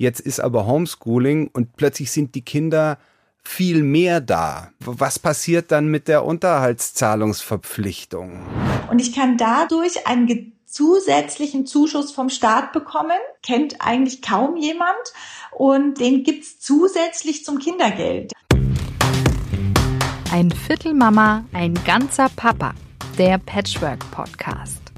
Jetzt 0.00 0.20
ist 0.20 0.40
aber 0.40 0.66
Homeschooling 0.66 1.50
und 1.52 1.76
plötzlich 1.76 2.10
sind 2.10 2.34
die 2.34 2.40
Kinder 2.40 2.96
viel 3.44 3.82
mehr 3.82 4.22
da. 4.22 4.70
Was 4.78 5.18
passiert 5.18 5.70
dann 5.70 5.88
mit 5.88 6.08
der 6.08 6.24
Unterhaltszahlungsverpflichtung? 6.24 8.40
Und 8.90 8.98
ich 8.98 9.14
kann 9.14 9.36
dadurch 9.36 10.06
einen 10.06 10.54
zusätzlichen 10.64 11.66
Zuschuss 11.66 12.12
vom 12.12 12.30
Staat 12.30 12.72
bekommen, 12.72 13.18
kennt 13.42 13.82
eigentlich 13.82 14.22
kaum 14.22 14.56
jemand 14.56 15.12
und 15.50 16.00
den 16.00 16.24
gibt's 16.24 16.58
zusätzlich 16.60 17.44
zum 17.44 17.58
Kindergeld. 17.58 18.32
Ein 20.32 20.50
Viertel 20.50 20.94
Mama, 20.94 21.44
ein 21.52 21.74
ganzer 21.84 22.30
Papa. 22.36 22.72
Der 23.18 23.36
Patchwork 23.36 24.10
Podcast. 24.12 24.89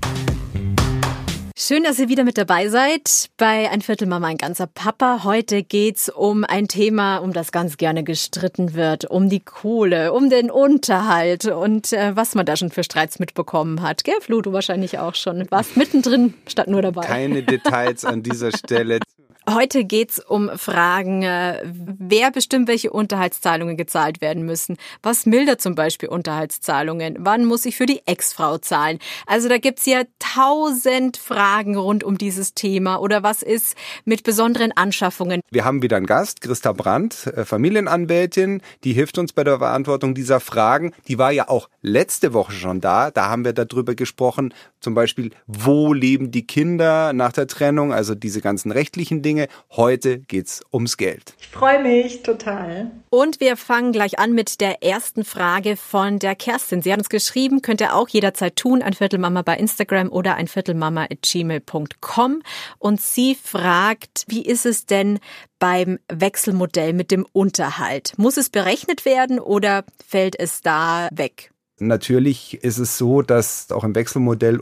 Schön, 1.64 1.84
dass 1.84 2.00
ihr 2.00 2.08
wieder 2.08 2.24
mit 2.24 2.38
dabei 2.38 2.68
seid 2.68 3.30
bei 3.36 3.70
Ein 3.70 3.82
Viertel 3.82 4.08
Mama, 4.08 4.26
ein 4.26 4.36
ganzer 4.36 4.66
Papa. 4.66 5.20
Heute 5.22 5.62
geht's 5.62 6.08
um 6.08 6.42
ein 6.42 6.66
Thema, 6.66 7.18
um 7.18 7.32
das 7.32 7.52
ganz 7.52 7.76
gerne 7.76 8.02
gestritten 8.02 8.74
wird, 8.74 9.08
um 9.08 9.28
die 9.28 9.38
Kohle, 9.38 10.12
um 10.12 10.28
den 10.28 10.50
Unterhalt 10.50 11.44
und 11.44 11.92
äh, 11.92 12.16
was 12.16 12.34
man 12.34 12.46
da 12.46 12.56
schon 12.56 12.70
für 12.70 12.82
Streits 12.82 13.20
mitbekommen 13.20 13.80
hat. 13.80 14.02
Gell, 14.02 14.20
Flu, 14.20 14.42
du 14.42 14.52
wahrscheinlich 14.52 14.98
auch 14.98 15.14
schon. 15.14 15.48
Warst 15.52 15.76
mittendrin, 15.76 16.34
statt 16.48 16.66
nur 16.66 16.82
dabei. 16.82 17.02
Keine 17.02 17.44
Details 17.44 18.04
an 18.04 18.24
dieser 18.24 18.50
Stelle. 18.50 18.98
Heute 19.50 19.84
geht's 19.84 20.20
um 20.20 20.50
Fragen, 20.56 21.24
äh, 21.24 21.62
wer 21.64 22.30
bestimmt, 22.30 22.68
welche 22.68 22.92
Unterhaltszahlungen 22.92 23.76
gezahlt 23.76 24.20
werden 24.20 24.44
müssen. 24.44 24.76
Was 25.02 25.26
mildert 25.26 25.60
zum 25.60 25.74
Beispiel 25.74 26.08
Unterhaltszahlungen? 26.08 27.16
Wann 27.18 27.44
muss 27.44 27.64
ich 27.64 27.76
für 27.76 27.86
die 27.86 28.02
Ex-Frau 28.06 28.58
zahlen? 28.58 29.00
Also 29.26 29.48
da 29.48 29.58
gibt's 29.58 29.84
ja 29.84 30.02
tausend 30.20 31.16
Fragen 31.16 31.76
rund 31.76 32.04
um 32.04 32.18
dieses 32.18 32.54
Thema. 32.54 32.98
Oder 32.98 33.24
was 33.24 33.42
ist 33.42 33.76
mit 34.04 34.22
besonderen 34.22 34.70
Anschaffungen? 34.70 35.40
Wir 35.50 35.64
haben 35.64 35.82
wieder 35.82 35.96
einen 35.96 36.06
Gast, 36.06 36.40
Christa 36.40 36.72
Brandt, 36.72 37.26
äh, 37.26 37.44
Familienanwältin, 37.44 38.62
die 38.84 38.92
hilft 38.92 39.18
uns 39.18 39.32
bei 39.32 39.42
der 39.42 39.58
Beantwortung 39.58 40.14
dieser 40.14 40.38
Fragen. 40.38 40.92
Die 41.08 41.18
war 41.18 41.32
ja 41.32 41.48
auch 41.48 41.68
letzte 41.80 42.32
Woche 42.32 42.52
schon 42.52 42.80
da. 42.80 43.10
Da 43.10 43.28
haben 43.28 43.44
wir 43.44 43.52
darüber 43.52 43.96
gesprochen, 43.96 44.54
zum 44.78 44.94
Beispiel, 44.94 45.30
wo 45.46 45.92
leben 45.92 46.30
die 46.30 46.46
Kinder 46.46 47.12
nach 47.12 47.32
der 47.32 47.48
Trennung, 47.48 47.92
also 47.92 48.14
diese 48.14 48.40
ganzen 48.40 48.70
rechtlichen 48.70 49.22
Dinge. 49.22 49.31
Dinge. 49.32 49.48
Heute 49.70 50.18
geht's 50.18 50.62
ums 50.72 50.96
Geld. 50.96 51.34
Ich 51.40 51.48
freue 51.48 51.82
mich 51.82 52.22
total. 52.22 52.90
Und 53.08 53.40
wir 53.40 53.56
fangen 53.56 53.92
gleich 53.92 54.18
an 54.18 54.32
mit 54.32 54.60
der 54.60 54.82
ersten 54.82 55.24
Frage 55.24 55.76
von 55.76 56.18
der 56.18 56.34
Kerstin. 56.34 56.82
Sie 56.82 56.92
hat 56.92 56.98
uns 56.98 57.08
geschrieben, 57.08 57.62
könnt 57.62 57.80
ihr 57.80 57.94
auch 57.94 58.08
jederzeit 58.08 58.56
tun, 58.56 58.82
ein 58.82 58.92
Viertelmama 58.92 59.42
bei 59.42 59.56
Instagram 59.56 60.10
oder 60.10 60.34
ein 60.34 60.48
Viertelmama 60.48 61.04
at 61.04 61.22
gmail.com. 61.22 62.42
Und 62.78 63.00
sie 63.00 63.34
fragt, 63.34 64.24
wie 64.28 64.42
ist 64.42 64.66
es 64.66 64.86
denn 64.86 65.18
beim 65.58 65.98
Wechselmodell 66.12 66.92
mit 66.92 67.10
dem 67.10 67.26
Unterhalt? 67.32 68.12
Muss 68.18 68.36
es 68.36 68.50
berechnet 68.50 69.04
werden 69.04 69.38
oder 69.38 69.84
fällt 70.06 70.38
es 70.38 70.60
da 70.60 71.08
weg? 71.12 71.52
Natürlich 71.78 72.62
ist 72.62 72.78
es 72.78 72.96
so, 72.98 73.22
dass 73.22 73.70
auch 73.72 73.84
im 73.84 73.94
Wechselmodell 73.94 74.60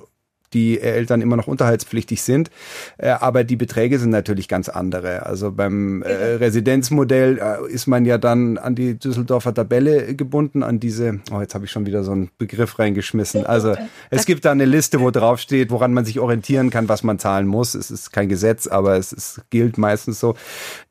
die 0.53 0.81
Eltern 0.81 1.21
immer 1.21 1.37
noch 1.37 1.47
unterhaltspflichtig 1.47 2.23
sind. 2.23 2.51
Äh, 2.99 3.11
aber 3.11 3.45
die 3.45 3.57
Beträge 3.57 3.99
sind 3.99 4.11
natürlich 4.11 4.49
ganz 4.49 4.69
andere. 4.69 5.27
Also 5.27 5.53
beim 5.53 6.03
äh, 6.03 6.13
Residenzmodell 6.13 7.39
äh, 7.39 7.73
ist 7.73 7.87
man 7.87 8.05
ja 8.05 8.19
dann 8.19 8.59
an 8.59 8.75
die 8.75 8.99
Düsseldorfer 8.99 9.55
Tabelle 9.55 10.15
gebunden, 10.15 10.63
an 10.63 10.81
diese, 10.81 11.21
oh, 11.33 11.41
jetzt 11.41 11.55
habe 11.55 11.65
ich 11.65 11.71
schon 11.71 11.87
wieder 11.87 12.05
so 12.05 12.13
einen 12.13 12.31
Begriff 12.39 12.79
reingeschmissen. 12.79 13.47
Also 13.47 13.75
es 14.11 14.27
gibt 14.27 14.45
da 14.45 14.53
eine 14.53 14.65
Liste, 14.65 15.01
wo 15.01 15.11
drauf 15.11 15.41
steht, 15.41 15.71
woran 15.71 15.93
man 15.93 16.05
sich 16.05 16.21
orientieren 16.21 16.71
kann, 16.71 16.89
was 16.89 17.03
man 17.03 17.19
zahlen 17.19 17.47
muss. 17.47 17.75
Es 17.75 17.91
ist 17.91 18.13
kein 18.13 18.29
Gesetz, 18.29 18.67
aber 18.67 18.97
es, 18.97 19.13
es 19.13 19.41
gilt 19.51 19.79
meistens 19.79 20.21
so. 20.21 20.35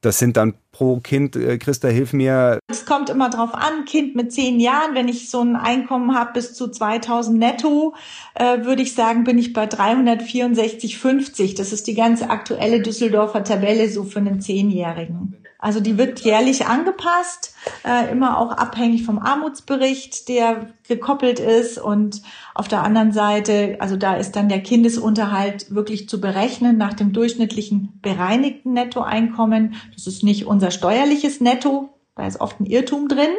Das 0.01 0.17
sind 0.17 0.37
dann 0.37 0.53
pro 0.79 1.01
Kind, 1.01 1.35
äh, 1.35 1.57
Christa, 1.57 1.89
hilf 1.89 2.13
mir. 2.13 2.59
Es 2.67 2.85
kommt 2.85 3.09
immer 3.09 3.29
drauf 3.29 3.53
an, 3.53 3.83
Kind 3.83 4.15
mit 4.15 4.31
zehn 4.31 4.61
Jahren, 4.61 4.95
wenn 4.95 5.09
ich 5.09 5.29
so 5.29 5.41
ein 5.41 5.57
Einkommen 5.57 6.15
habe 6.15 6.31
bis 6.31 6.53
zu 6.53 6.69
2000 6.69 7.37
netto, 7.37 7.95
äh, 8.35 8.63
würde 8.63 8.81
ich 8.81 8.95
sagen, 8.95 9.25
bin 9.25 9.37
ich 9.37 9.51
bei 9.51 9.65
364,50. 9.65 11.57
Das 11.57 11.73
ist 11.73 11.85
die 11.87 11.95
ganze 11.95 12.29
aktuelle 12.29 12.81
Düsseldorfer 12.81 13.43
Tabelle 13.43 13.89
so 13.89 14.05
für 14.05 14.19
einen 14.19 14.39
Zehnjährigen. 14.39 15.35
Also 15.61 15.81
die 15.81 15.97
wird 15.97 16.21
jährlich 16.21 16.67
angepasst, 16.67 17.53
äh, 17.85 18.09
immer 18.11 18.37
auch 18.37 18.51
abhängig 18.51 19.03
vom 19.03 19.19
Armutsbericht, 19.19 20.29
der 20.29 20.67
gekoppelt 20.87 21.41
ist. 21.41 21.77
Und 21.77 22.21
auf 22.55 22.69
der 22.69 22.83
anderen 22.83 23.11
Seite, 23.11 23.75
also 23.79 23.97
da 23.97 24.15
ist 24.15 24.37
dann 24.37 24.47
der 24.47 24.61
Kindesunterhalt 24.63 25.75
wirklich 25.75 26.07
zu 26.07 26.21
berechnen 26.21 26.77
nach 26.77 26.93
dem 26.93 27.11
durchschnittlichen 27.11 27.99
bereinigten 28.01 28.71
Nettoeinkommen. 28.71 29.75
Das 29.93 30.07
ist 30.07 30.23
nicht 30.23 30.47
unser 30.47 30.71
steuerliches 30.71 31.41
Netto, 31.41 31.89
da 32.19 32.27
ist 32.27 32.41
oft 32.41 32.59
ein 32.59 32.65
Irrtum 32.65 33.07
drin. 33.07 33.31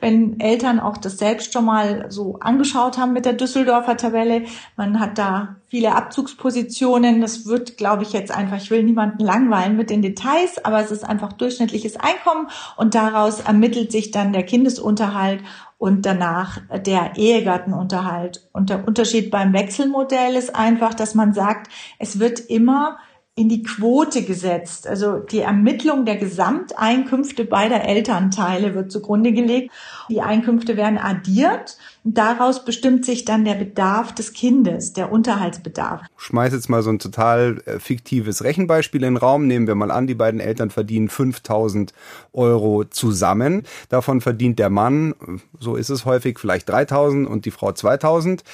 Wenn 0.00 0.40
Eltern 0.40 0.80
auch 0.80 0.96
das 0.96 1.18
selbst 1.18 1.52
schon 1.52 1.66
mal 1.66 2.06
so 2.08 2.38
angeschaut 2.40 2.98
haben 2.98 3.12
mit 3.12 3.26
der 3.26 3.34
Düsseldorfer 3.34 3.96
Tabelle, 3.96 4.44
man 4.76 4.98
hat 4.98 5.18
da 5.18 5.56
viele 5.68 5.94
Abzugspositionen. 5.94 7.20
Das 7.20 7.46
wird, 7.46 7.76
glaube 7.76 8.02
ich, 8.02 8.12
jetzt 8.12 8.32
einfach, 8.32 8.56
ich 8.56 8.70
will 8.70 8.82
niemanden 8.82 9.22
langweilen 9.22 9.76
mit 9.76 9.90
den 9.90 10.02
Details, 10.02 10.64
aber 10.64 10.80
es 10.80 10.90
ist 10.90 11.04
einfach 11.04 11.32
durchschnittliches 11.32 11.96
Einkommen 11.96 12.48
und 12.76 12.94
daraus 12.94 13.40
ermittelt 13.40 13.92
sich 13.92 14.10
dann 14.10 14.32
der 14.32 14.44
Kindesunterhalt 14.44 15.40
und 15.78 16.06
danach 16.06 16.60
der 16.86 17.16
Ehegattenunterhalt. 17.16 18.48
Und 18.52 18.70
der 18.70 18.86
Unterschied 18.86 19.30
beim 19.30 19.52
Wechselmodell 19.52 20.36
ist 20.36 20.54
einfach, 20.54 20.94
dass 20.94 21.14
man 21.14 21.34
sagt, 21.34 21.70
es 21.98 22.18
wird 22.18 22.38
immer 22.38 22.98
in 23.34 23.48
die 23.48 23.62
Quote 23.62 24.22
gesetzt. 24.22 24.86
Also 24.86 25.18
die 25.18 25.38
Ermittlung 25.38 26.04
der 26.04 26.16
Gesamteinkünfte 26.16 27.46
beider 27.46 27.82
Elternteile 27.82 28.74
wird 28.74 28.92
zugrunde 28.92 29.32
gelegt. 29.32 29.72
Die 30.10 30.20
Einkünfte 30.20 30.76
werden 30.76 30.98
addiert 30.98 31.78
und 32.04 32.18
daraus 32.18 32.66
bestimmt 32.66 33.06
sich 33.06 33.24
dann 33.24 33.46
der 33.46 33.54
Bedarf 33.54 34.14
des 34.14 34.34
Kindes, 34.34 34.92
der 34.92 35.10
Unterhaltsbedarf. 35.10 36.02
Ich 36.18 36.24
schmeiß 36.24 36.52
jetzt 36.52 36.68
mal 36.68 36.82
so 36.82 36.90
ein 36.90 36.98
total 36.98 37.62
äh, 37.64 37.78
fiktives 37.78 38.44
Rechenbeispiel 38.44 39.02
in 39.02 39.14
den 39.14 39.16
Raum. 39.16 39.46
Nehmen 39.46 39.66
wir 39.66 39.76
mal 39.76 39.90
an, 39.90 40.06
die 40.06 40.14
beiden 40.14 40.38
Eltern 40.38 40.68
verdienen 40.68 41.08
5000 41.08 41.94
Euro 42.34 42.84
zusammen. 42.84 43.62
Davon 43.88 44.20
verdient 44.20 44.58
der 44.58 44.68
Mann, 44.68 45.14
so 45.58 45.76
ist 45.76 45.88
es 45.88 46.04
häufig, 46.04 46.38
vielleicht 46.38 46.68
3000 46.68 47.26
und 47.26 47.46
die 47.46 47.50
Frau 47.50 47.72
2000 47.72 48.44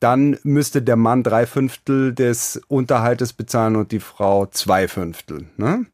dann 0.00 0.38
müsste 0.42 0.82
der 0.82 0.96
Mann 0.96 1.22
drei 1.22 1.46
Fünftel 1.46 2.14
des 2.14 2.60
Unterhaltes 2.68 3.32
bezahlen 3.32 3.76
und 3.76 3.92
die 3.92 4.00
Frau 4.00 4.46
zwei 4.46 4.88
Fünftel. 4.88 5.46
Ne? 5.56 5.86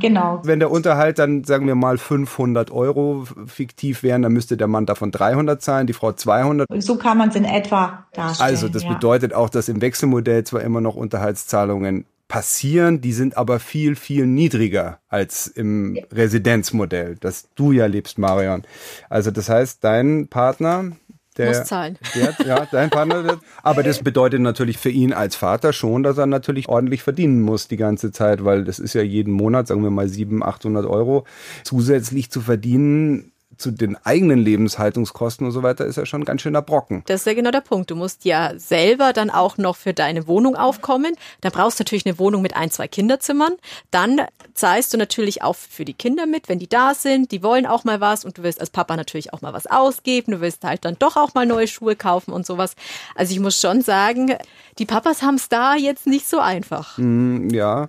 Genau. 0.00 0.40
Wenn 0.44 0.58
der 0.58 0.70
Unterhalt 0.70 1.18
dann, 1.18 1.44
sagen 1.44 1.66
wir 1.66 1.74
mal, 1.74 1.98
500 1.98 2.70
Euro 2.70 3.26
fiktiv 3.46 4.02
wären, 4.02 4.22
dann 4.22 4.32
müsste 4.32 4.56
der 4.56 4.66
Mann 4.66 4.86
davon 4.86 5.10
300 5.10 5.60
zahlen, 5.60 5.86
die 5.86 5.92
Frau 5.92 6.12
200. 6.12 6.66
So 6.82 6.96
kann 6.96 7.18
man 7.18 7.28
es 7.28 7.36
in 7.36 7.44
etwa 7.44 8.06
darstellen. 8.12 8.50
Also 8.50 8.68
das 8.68 8.82
ja. 8.82 8.94
bedeutet 8.94 9.34
auch, 9.34 9.50
dass 9.50 9.68
im 9.68 9.80
Wechselmodell 9.80 10.44
zwar 10.44 10.62
immer 10.62 10.80
noch 10.80 10.96
Unterhaltszahlungen 10.96 12.06
passieren, 12.28 13.00
die 13.00 13.12
sind 13.12 13.36
aber 13.36 13.58
viel, 13.58 13.96
viel 13.96 14.24
niedriger 14.24 15.00
als 15.08 15.48
im 15.48 15.98
Residenzmodell, 16.12 17.16
das 17.18 17.48
du 17.56 17.72
ja 17.72 17.86
lebst, 17.86 18.18
Marion. 18.18 18.62
Also 19.08 19.32
das 19.32 19.48
heißt, 19.48 19.82
dein 19.82 20.28
Partner 20.28 20.92
der, 21.40 21.58
muss 21.58 21.64
zahlen. 21.64 21.98
Der, 22.14 22.34
ja, 22.46 22.66
dein 22.70 22.90
Partner. 22.90 23.38
aber 23.62 23.82
das 23.82 24.02
bedeutet 24.02 24.40
natürlich 24.40 24.78
für 24.78 24.90
ihn 24.90 25.12
als 25.12 25.36
Vater 25.36 25.72
schon, 25.72 26.02
dass 26.02 26.18
er 26.18 26.26
natürlich 26.26 26.68
ordentlich 26.68 27.02
verdienen 27.02 27.40
muss 27.42 27.68
die 27.68 27.76
ganze 27.76 28.12
Zeit, 28.12 28.44
weil 28.44 28.64
das 28.64 28.78
ist 28.78 28.94
ja 28.94 29.02
jeden 29.02 29.32
Monat, 29.32 29.66
sagen 29.66 29.82
wir 29.82 29.90
mal 29.90 30.08
700, 30.08 30.48
800 30.48 30.86
Euro 30.86 31.24
zusätzlich 31.64 32.30
zu 32.30 32.40
verdienen 32.40 33.32
zu 33.60 33.70
den 33.70 33.96
eigenen 34.04 34.38
Lebenshaltungskosten 34.38 35.46
und 35.46 35.52
so 35.52 35.62
weiter 35.62 35.84
ist 35.84 35.96
ja 35.96 36.06
schon 36.06 36.22
ein 36.22 36.24
ganz 36.24 36.42
schöner 36.42 36.62
Brocken. 36.62 37.02
Das 37.06 37.20
ist 37.20 37.26
ja 37.26 37.34
genau 37.34 37.50
der 37.50 37.60
Punkt. 37.60 37.90
Du 37.90 37.96
musst 37.96 38.24
ja 38.24 38.58
selber 38.58 39.12
dann 39.12 39.30
auch 39.30 39.58
noch 39.58 39.76
für 39.76 39.92
deine 39.92 40.26
Wohnung 40.26 40.56
aufkommen. 40.56 41.14
Da 41.42 41.50
brauchst 41.50 41.78
du 41.78 41.82
natürlich 41.82 42.06
eine 42.06 42.18
Wohnung 42.18 42.42
mit 42.42 42.56
ein, 42.56 42.70
zwei 42.70 42.88
Kinderzimmern. 42.88 43.52
Dann 43.90 44.22
zahlst 44.54 44.92
du 44.94 44.98
natürlich 44.98 45.42
auch 45.42 45.56
für 45.56 45.84
die 45.84 45.94
Kinder 45.94 46.26
mit, 46.26 46.48
wenn 46.48 46.58
die 46.58 46.68
da 46.68 46.94
sind. 46.94 47.32
Die 47.32 47.42
wollen 47.42 47.66
auch 47.66 47.84
mal 47.84 48.00
was 48.00 48.24
und 48.24 48.38
du 48.38 48.42
willst 48.42 48.60
als 48.60 48.70
Papa 48.70 48.96
natürlich 48.96 49.32
auch 49.32 49.42
mal 49.42 49.52
was 49.52 49.66
ausgeben. 49.66 50.32
Du 50.32 50.40
willst 50.40 50.64
halt 50.64 50.84
dann 50.84 50.96
doch 50.98 51.16
auch 51.16 51.34
mal 51.34 51.46
neue 51.46 51.68
Schuhe 51.68 51.96
kaufen 51.96 52.32
und 52.32 52.46
sowas. 52.46 52.74
Also 53.14 53.32
ich 53.32 53.40
muss 53.40 53.60
schon 53.60 53.82
sagen, 53.82 54.34
die 54.78 54.86
Papas 54.86 55.22
haben 55.22 55.34
es 55.34 55.48
da 55.48 55.76
jetzt 55.76 56.06
nicht 56.06 56.28
so 56.28 56.40
einfach. 56.40 56.96
Mm, 56.96 57.50
ja. 57.50 57.88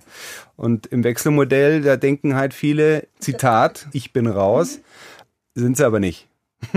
Und 0.56 0.86
im 0.88 1.02
Wechselmodell, 1.02 1.80
da 1.80 1.96
denken 1.96 2.36
halt 2.36 2.54
viele, 2.54 3.08
Zitat, 3.18 3.86
ich 3.92 4.12
bin 4.12 4.26
raus. 4.26 4.80
Sind 5.54 5.76
sie 5.76 5.84
aber 5.84 6.00
nicht. 6.00 6.28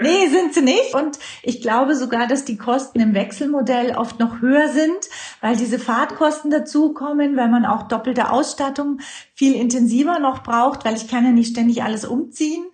nee, 0.00 0.26
sind 0.28 0.54
sie 0.54 0.62
nicht. 0.62 0.94
Und 0.94 1.18
ich 1.42 1.62
glaube 1.62 1.94
sogar, 1.94 2.26
dass 2.26 2.44
die 2.44 2.56
Kosten 2.56 3.00
im 3.00 3.14
Wechselmodell 3.14 3.94
oft 3.96 4.18
noch 4.18 4.40
höher 4.40 4.68
sind, 4.68 5.08
weil 5.40 5.56
diese 5.56 5.78
Fahrtkosten 5.78 6.50
dazukommen, 6.50 7.36
weil 7.36 7.48
man 7.48 7.64
auch 7.64 7.84
doppelte 7.84 8.30
Ausstattung 8.30 8.98
viel 9.34 9.54
intensiver 9.54 10.18
noch 10.18 10.42
braucht, 10.42 10.84
weil 10.84 10.96
ich 10.96 11.08
kann 11.08 11.24
ja 11.24 11.30
nicht 11.30 11.50
ständig 11.50 11.82
alles 11.82 12.04
umziehen. 12.04 12.64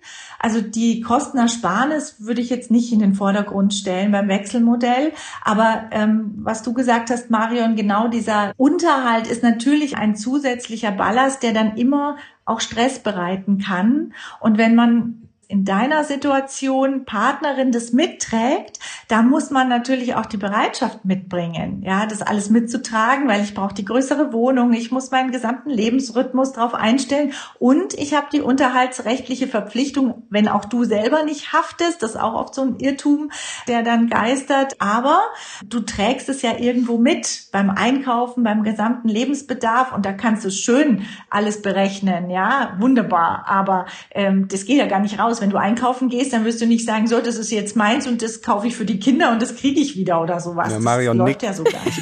Also 0.41 0.59
die 0.59 1.01
Kostenersparnis 1.01 2.15
würde 2.19 2.41
ich 2.41 2.49
jetzt 2.49 2.71
nicht 2.71 2.91
in 2.91 2.97
den 2.97 3.13
Vordergrund 3.13 3.75
stellen 3.75 4.11
beim 4.11 4.27
Wechselmodell. 4.27 5.13
Aber 5.43 5.83
ähm, 5.91 6.33
was 6.37 6.63
du 6.63 6.73
gesagt 6.73 7.11
hast, 7.11 7.29
Marion, 7.29 7.75
genau 7.75 8.07
dieser 8.07 8.53
Unterhalt 8.57 9.27
ist 9.27 9.43
natürlich 9.43 9.97
ein 9.97 10.15
zusätzlicher 10.15 10.91
Ballast, 10.91 11.43
der 11.43 11.53
dann 11.53 11.77
immer 11.77 12.17
auch 12.43 12.59
Stress 12.59 12.97
bereiten 12.97 13.59
kann. 13.59 14.13
Und 14.39 14.57
wenn 14.57 14.73
man 14.73 15.20
in 15.51 15.65
deiner 15.65 16.05
Situation 16.05 17.03
Partnerin 17.03 17.73
das 17.73 17.91
mitträgt, 17.91 18.79
da 19.09 19.21
muss 19.21 19.51
man 19.51 19.67
natürlich 19.67 20.15
auch 20.15 20.25
die 20.25 20.37
Bereitschaft 20.37 21.03
mitbringen, 21.03 21.83
ja, 21.85 22.05
das 22.05 22.21
alles 22.21 22.49
mitzutragen, 22.49 23.27
weil 23.27 23.43
ich 23.43 23.53
brauche 23.53 23.73
die 23.73 23.83
größere 23.83 24.31
Wohnung, 24.31 24.71
ich 24.71 24.91
muss 24.91 25.11
meinen 25.11 25.31
gesamten 25.31 25.69
Lebensrhythmus 25.69 26.53
darauf 26.53 26.73
einstellen 26.73 27.33
und 27.59 27.93
ich 27.95 28.13
habe 28.13 28.27
die 28.31 28.39
unterhaltsrechtliche 28.39 29.47
Verpflichtung, 29.47 30.23
wenn 30.29 30.47
auch 30.47 30.63
du 30.63 30.85
selber 30.85 31.23
nicht 31.23 31.51
haftest, 31.51 32.01
das 32.01 32.11
ist 32.11 32.17
auch 32.17 32.33
oft 32.33 32.55
so 32.55 32.61
ein 32.61 32.79
Irrtum, 32.79 33.29
der 33.67 33.83
dann 33.83 34.07
geistert, 34.07 34.77
aber 34.79 35.19
du 35.65 35.81
trägst 35.81 36.29
es 36.29 36.41
ja 36.43 36.57
irgendwo 36.57 36.97
mit 36.97 37.47
beim 37.51 37.69
Einkaufen, 37.69 38.43
beim 38.43 38.63
gesamten 38.63 39.09
Lebensbedarf 39.09 39.91
und 39.91 40.05
da 40.05 40.13
kannst 40.13 40.45
du 40.45 40.49
schön 40.49 41.05
alles 41.29 41.61
berechnen, 41.61 42.29
ja, 42.29 42.77
wunderbar, 42.79 43.43
aber 43.47 43.85
ähm, 44.11 44.47
das 44.47 44.63
geht 44.63 44.77
ja 44.77 44.85
gar 44.85 45.01
nicht 45.01 45.19
raus, 45.19 45.40
wenn 45.41 45.49
du 45.49 45.57
einkaufen 45.57 46.09
gehst, 46.09 46.33
dann 46.33 46.45
wirst 46.45 46.61
du 46.61 46.65
nicht 46.65 46.85
sagen, 46.85 47.07
so, 47.07 47.19
das 47.19 47.35
ist 47.35 47.51
jetzt 47.51 47.75
meins 47.75 48.07
und 48.07 48.21
das 48.21 48.41
kaufe 48.41 48.67
ich 48.67 48.75
für 48.75 48.85
die 48.85 48.99
Kinder 48.99 49.31
und 49.31 49.41
das 49.41 49.55
kriege 49.55 49.79
ich 49.79 49.95
wieder 49.95 50.21
oder 50.21 50.39
sowas. 50.39 50.71
Ja, 50.71 50.79
Marion 50.79 51.17
das 51.17 51.27
läuft 51.27 51.43
ja 51.43 51.53
so 51.53 51.63
gar 51.63 51.83
nicht. 51.83 52.01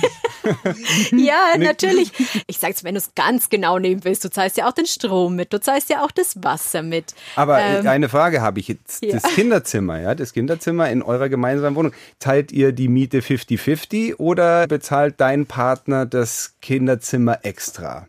ja, 1.11 1.57
natürlich. 1.57 2.11
Ich 2.47 2.59
sag's, 2.59 2.83
wenn 2.83 2.95
du 2.95 2.99
es 2.99 3.15
ganz 3.15 3.49
genau 3.49 3.79
nehmen 3.79 4.03
willst, 4.03 4.23
du 4.23 4.29
zahlst 4.29 4.57
ja 4.57 4.67
auch 4.67 4.73
den 4.73 4.85
Strom 4.85 5.35
mit, 5.35 5.53
du 5.53 5.59
zahlst 5.59 5.89
ja 5.89 6.03
auch 6.03 6.11
das 6.11 6.43
Wasser 6.43 6.81
mit. 6.81 7.13
Aber 7.35 7.59
äh, 7.59 7.79
ähm, 7.79 7.87
eine 7.87 8.09
Frage 8.09 8.41
habe 8.41 8.59
ich 8.59 8.67
jetzt. 8.67 9.03
Ja. 9.03 9.13
Das 9.13 9.23
Kinderzimmer, 9.23 9.99
ja, 9.99 10.15
das 10.15 10.33
Kinderzimmer 10.33 10.89
in 10.89 11.01
eurer 11.01 11.29
gemeinsamen 11.29 11.75
Wohnung. 11.75 11.93
Teilt 12.19 12.51
ihr 12.51 12.71
die 12.71 12.87
Miete 12.87 13.19
50-50 13.19 14.17
oder 14.17 14.67
bezahlt 14.67 15.15
dein 15.17 15.45
Partner 15.45 16.05
das 16.05 16.55
Kinderzimmer 16.61 17.39
extra? 17.43 18.07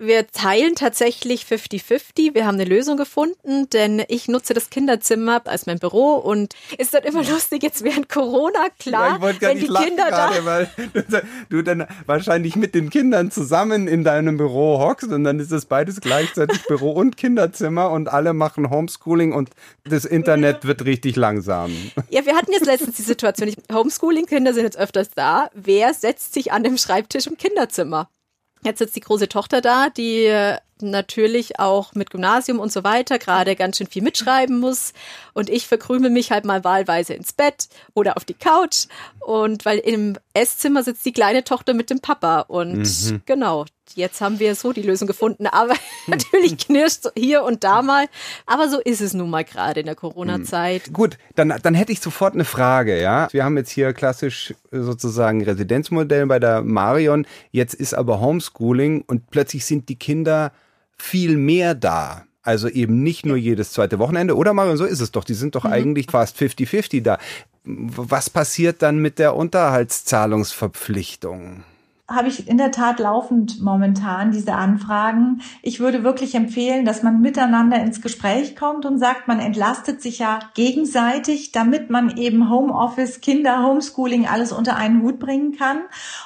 Wir 0.00 0.28
teilen 0.28 0.76
tatsächlich 0.76 1.42
50-50. 1.42 2.34
Wir 2.34 2.46
haben 2.46 2.54
eine 2.54 2.64
Lösung 2.64 2.96
gefunden, 2.96 3.68
denn 3.70 4.00
ich 4.06 4.28
nutze 4.28 4.54
das 4.54 4.70
Kinderzimmer 4.70 5.42
als 5.44 5.66
mein 5.66 5.80
Büro 5.80 6.14
und 6.14 6.54
ist 6.78 6.94
dann 6.94 7.02
immer 7.02 7.24
lustig 7.24 7.64
jetzt 7.64 7.82
während 7.82 8.08
Corona, 8.08 8.68
klar, 8.78 9.18
ja, 9.20 9.34
wenn 9.40 9.58
die 9.58 9.66
Kinder 9.66 10.08
gerade, 10.08 10.36
da... 10.36 10.44
Weil 10.44 10.70
du 11.48 11.62
dann 11.62 11.84
wahrscheinlich 12.06 12.54
mit 12.54 12.76
den 12.76 12.90
Kindern 12.90 13.32
zusammen 13.32 13.88
in 13.88 14.04
deinem 14.04 14.36
Büro 14.36 14.78
hockst 14.78 15.10
und 15.10 15.24
dann 15.24 15.40
ist 15.40 15.50
es 15.50 15.66
beides 15.66 16.00
gleichzeitig 16.00 16.62
Büro 16.68 16.92
und 16.92 17.16
Kinderzimmer 17.16 17.90
und 17.90 18.08
alle 18.08 18.34
machen 18.34 18.70
Homeschooling 18.70 19.32
und 19.32 19.50
das 19.82 20.04
Internet 20.04 20.64
wird 20.64 20.84
richtig 20.84 21.16
langsam. 21.16 21.72
Ja, 22.10 22.24
wir 22.24 22.36
hatten 22.36 22.52
jetzt 22.52 22.66
letztens 22.66 22.96
die 22.96 23.02
Situation, 23.02 23.52
Homeschooling-Kinder 23.72 24.54
sind 24.54 24.62
jetzt 24.62 24.78
öfters 24.78 25.10
da. 25.16 25.50
Wer 25.54 25.92
setzt 25.92 26.34
sich 26.34 26.52
an 26.52 26.62
dem 26.62 26.78
Schreibtisch 26.78 27.26
im 27.26 27.36
Kinderzimmer? 27.36 28.08
Jetzt 28.64 28.78
sitzt 28.78 28.96
die 28.96 29.00
große 29.00 29.28
Tochter 29.28 29.60
da, 29.60 29.88
die 29.90 30.56
natürlich 30.82 31.58
auch 31.58 31.94
mit 31.94 32.10
Gymnasium 32.10 32.58
und 32.58 32.72
so 32.72 32.84
weiter 32.84 33.18
gerade 33.18 33.56
ganz 33.56 33.78
schön 33.78 33.86
viel 33.86 34.02
mitschreiben 34.02 34.58
muss. 34.58 34.92
Und 35.34 35.50
ich 35.50 35.66
verkrümel 35.66 36.10
mich 36.10 36.30
halt 36.30 36.44
mal 36.44 36.64
wahlweise 36.64 37.14
ins 37.14 37.32
Bett 37.32 37.68
oder 37.94 38.16
auf 38.16 38.24
die 38.24 38.34
Couch. 38.34 38.86
Und 39.20 39.64
weil 39.64 39.78
im 39.78 40.16
Esszimmer 40.34 40.82
sitzt 40.82 41.04
die 41.04 41.12
kleine 41.12 41.44
Tochter 41.44 41.74
mit 41.74 41.90
dem 41.90 42.00
Papa. 42.00 42.40
Und 42.40 42.78
mhm. 42.78 43.22
genau, 43.26 43.66
jetzt 43.94 44.20
haben 44.20 44.38
wir 44.38 44.54
so 44.54 44.72
die 44.72 44.82
Lösung 44.82 45.06
gefunden. 45.06 45.46
Aber 45.46 45.74
natürlich 46.06 46.58
knirscht 46.58 47.06
hier 47.16 47.42
und 47.42 47.64
da 47.64 47.82
mal. 47.82 48.06
Aber 48.46 48.68
so 48.68 48.80
ist 48.80 49.00
es 49.00 49.14
nun 49.14 49.30
mal 49.30 49.44
gerade 49.44 49.80
in 49.80 49.86
der 49.86 49.94
Corona-Zeit. 49.94 50.88
Mhm. 50.88 50.92
Gut, 50.92 51.18
dann, 51.34 51.54
dann 51.62 51.74
hätte 51.74 51.92
ich 51.92 52.00
sofort 52.00 52.34
eine 52.34 52.44
Frage, 52.44 53.00
ja. 53.00 53.28
Wir 53.32 53.44
haben 53.44 53.56
jetzt 53.56 53.70
hier 53.70 53.92
klassisch 53.92 54.54
sozusagen 54.70 55.42
Residenzmodell 55.42 56.26
bei 56.26 56.38
der 56.38 56.62
Marion. 56.62 57.26
Jetzt 57.50 57.74
ist 57.74 57.94
aber 57.94 58.20
Homeschooling 58.20 59.02
und 59.06 59.30
plötzlich 59.30 59.64
sind 59.64 59.88
die 59.88 59.96
Kinder 59.96 60.52
viel 61.00 61.36
mehr 61.36 61.74
da. 61.74 62.24
Also 62.42 62.68
eben 62.68 63.02
nicht 63.02 63.26
nur 63.26 63.36
jedes 63.36 63.72
zweite 63.72 63.98
Wochenende. 63.98 64.36
Oder 64.36 64.54
Marion, 64.54 64.76
so 64.76 64.84
ist 64.84 65.00
es 65.00 65.10
doch. 65.10 65.24
Die 65.24 65.34
sind 65.34 65.54
doch 65.54 65.64
mhm. 65.64 65.72
eigentlich 65.72 66.06
fast 66.10 66.38
50-50 66.38 67.02
da. 67.02 67.18
Was 67.64 68.30
passiert 68.30 68.80
dann 68.80 68.98
mit 68.98 69.18
der 69.18 69.36
Unterhaltszahlungsverpflichtung? 69.36 71.64
Habe 72.08 72.28
ich 72.28 72.48
in 72.48 72.56
der 72.56 72.70
Tat 72.70 73.00
laufend 73.00 73.60
momentan 73.60 74.30
diese 74.30 74.54
Anfragen. 74.54 75.42
Ich 75.60 75.78
würde 75.78 76.04
wirklich 76.04 76.34
empfehlen, 76.34 76.86
dass 76.86 77.02
man 77.02 77.20
miteinander 77.20 77.78
ins 77.80 78.00
Gespräch 78.00 78.56
kommt 78.56 78.86
und 78.86 78.98
sagt, 78.98 79.28
man 79.28 79.40
entlastet 79.40 80.00
sich 80.00 80.18
ja 80.18 80.38
gegenseitig, 80.54 81.52
damit 81.52 81.90
man 81.90 82.16
eben 82.16 82.48
Homeoffice, 82.48 83.20
Kinder, 83.20 83.62
Homeschooling 83.62 84.26
alles 84.26 84.52
unter 84.52 84.76
einen 84.76 85.02
Hut 85.02 85.18
bringen 85.18 85.56
kann. 85.56 85.80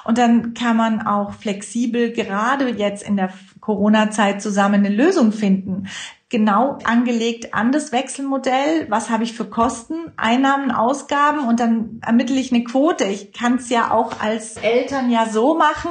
Und 0.04 0.18
dann 0.18 0.54
kann 0.54 0.76
man 0.76 1.04
auch 1.04 1.32
flexibel 1.32 2.12
gerade 2.12 2.68
jetzt 2.68 3.02
in 3.02 3.16
der 3.16 3.30
Corona-Zeit 3.60 4.40
zusammen 4.40 4.86
eine 4.86 4.94
Lösung 4.94 5.32
finden 5.32 5.88
genau 6.32 6.78
angelegt 6.82 7.54
an 7.54 7.70
das 7.70 7.92
Wechselmodell. 7.92 8.86
Was 8.88 9.10
habe 9.10 9.22
ich 9.22 9.34
für 9.34 9.44
Kosten, 9.44 10.10
Einnahmen, 10.16 10.72
Ausgaben 10.72 11.46
und 11.46 11.60
dann 11.60 12.00
ermittle 12.04 12.40
ich 12.40 12.52
eine 12.52 12.64
Quote. 12.64 13.04
Ich 13.04 13.32
kann 13.32 13.56
es 13.56 13.68
ja 13.68 13.92
auch 13.92 14.20
als 14.20 14.56
Eltern 14.56 15.10
ja 15.10 15.26
so 15.26 15.54
machen, 15.54 15.90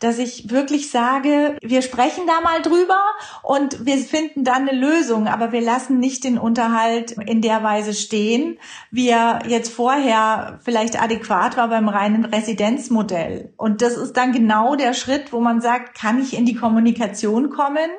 dass 0.00 0.18
ich 0.18 0.50
wirklich 0.50 0.90
sage, 0.90 1.56
wir 1.62 1.82
sprechen 1.82 2.24
da 2.26 2.40
mal 2.40 2.62
drüber 2.62 2.98
und 3.42 3.86
wir 3.86 3.98
finden 3.98 4.42
dann 4.42 4.68
eine 4.68 4.78
Lösung, 4.78 5.28
aber 5.28 5.52
wir 5.52 5.60
lassen 5.60 5.98
nicht 5.98 6.24
den 6.24 6.38
Unterhalt 6.38 7.12
in 7.12 7.42
der 7.42 7.62
Weise 7.62 7.92
stehen, 7.92 8.58
wie 8.90 9.10
er 9.10 9.40
jetzt 9.46 9.72
vorher 9.72 10.58
vielleicht 10.64 11.00
adäquat 11.00 11.56
war 11.56 11.68
beim 11.68 11.88
reinen 11.88 12.24
Residenzmodell. 12.24 13.52
Und 13.58 13.82
das 13.82 13.96
ist 13.98 14.16
dann 14.16 14.32
genau 14.32 14.74
der 14.74 14.94
Schritt, 14.94 15.32
wo 15.32 15.40
man 15.40 15.60
sagt, 15.60 15.94
kann 15.94 16.20
ich 16.20 16.36
in 16.36 16.46
die 16.46 16.54
Kommunikation 16.54 17.50
kommen 17.50 17.90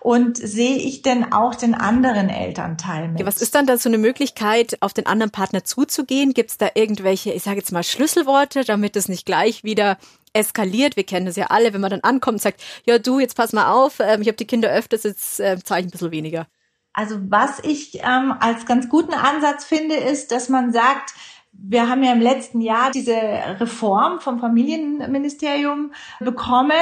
und 0.00 0.36
sehe 0.36 0.76
ich 0.76 1.02
denn 1.02 1.32
auch 1.36 1.54
den 1.54 1.74
anderen 1.74 2.28
Elternteil 2.28 3.08
mit. 3.08 3.24
Was 3.24 3.42
ist 3.42 3.54
dann 3.54 3.66
da 3.66 3.78
so 3.78 3.88
eine 3.88 3.98
Möglichkeit, 3.98 4.76
auf 4.80 4.92
den 4.92 5.06
anderen 5.06 5.30
Partner 5.30 5.64
zuzugehen? 5.64 6.34
Gibt 6.34 6.50
es 6.50 6.58
da 6.58 6.70
irgendwelche, 6.74 7.32
ich 7.32 7.42
sage 7.42 7.58
jetzt 7.58 7.72
mal 7.72 7.84
Schlüsselworte, 7.84 8.64
damit 8.64 8.96
es 8.96 9.08
nicht 9.08 9.26
gleich 9.26 9.62
wieder 9.62 9.98
eskaliert. 10.32 10.96
Wir 10.96 11.04
kennen 11.04 11.26
das 11.26 11.36
ja 11.36 11.46
alle, 11.46 11.72
wenn 11.72 11.80
man 11.80 11.90
dann 11.90 12.00
ankommt 12.00 12.36
und 12.36 12.42
sagt, 12.42 12.62
ja 12.84 12.98
du, 12.98 13.18
jetzt 13.18 13.36
pass 13.36 13.52
mal 13.52 13.72
auf, 13.72 14.00
ähm, 14.00 14.22
ich 14.22 14.28
habe 14.28 14.36
die 14.36 14.46
Kinder 14.46 14.70
öfters, 14.70 15.04
jetzt 15.04 15.40
äh, 15.40 15.58
zahle 15.62 15.80
ich 15.80 15.86
ein 15.86 15.90
bisschen 15.90 16.10
weniger. 16.10 16.46
Also 16.92 17.16
was 17.28 17.58
ich 17.62 18.00
ähm, 18.02 18.34
als 18.40 18.64
ganz 18.64 18.88
guten 18.88 19.12
Ansatz 19.12 19.64
finde, 19.64 19.96
ist, 19.96 20.32
dass 20.32 20.48
man 20.48 20.72
sagt, 20.72 21.12
wir 21.58 21.88
haben 21.88 22.02
ja 22.02 22.12
im 22.12 22.20
letzten 22.20 22.60
Jahr 22.60 22.90
diese 22.90 23.14
Reform 23.14 24.20
vom 24.20 24.38
Familienministerium 24.38 25.92
bekommen 26.20 26.72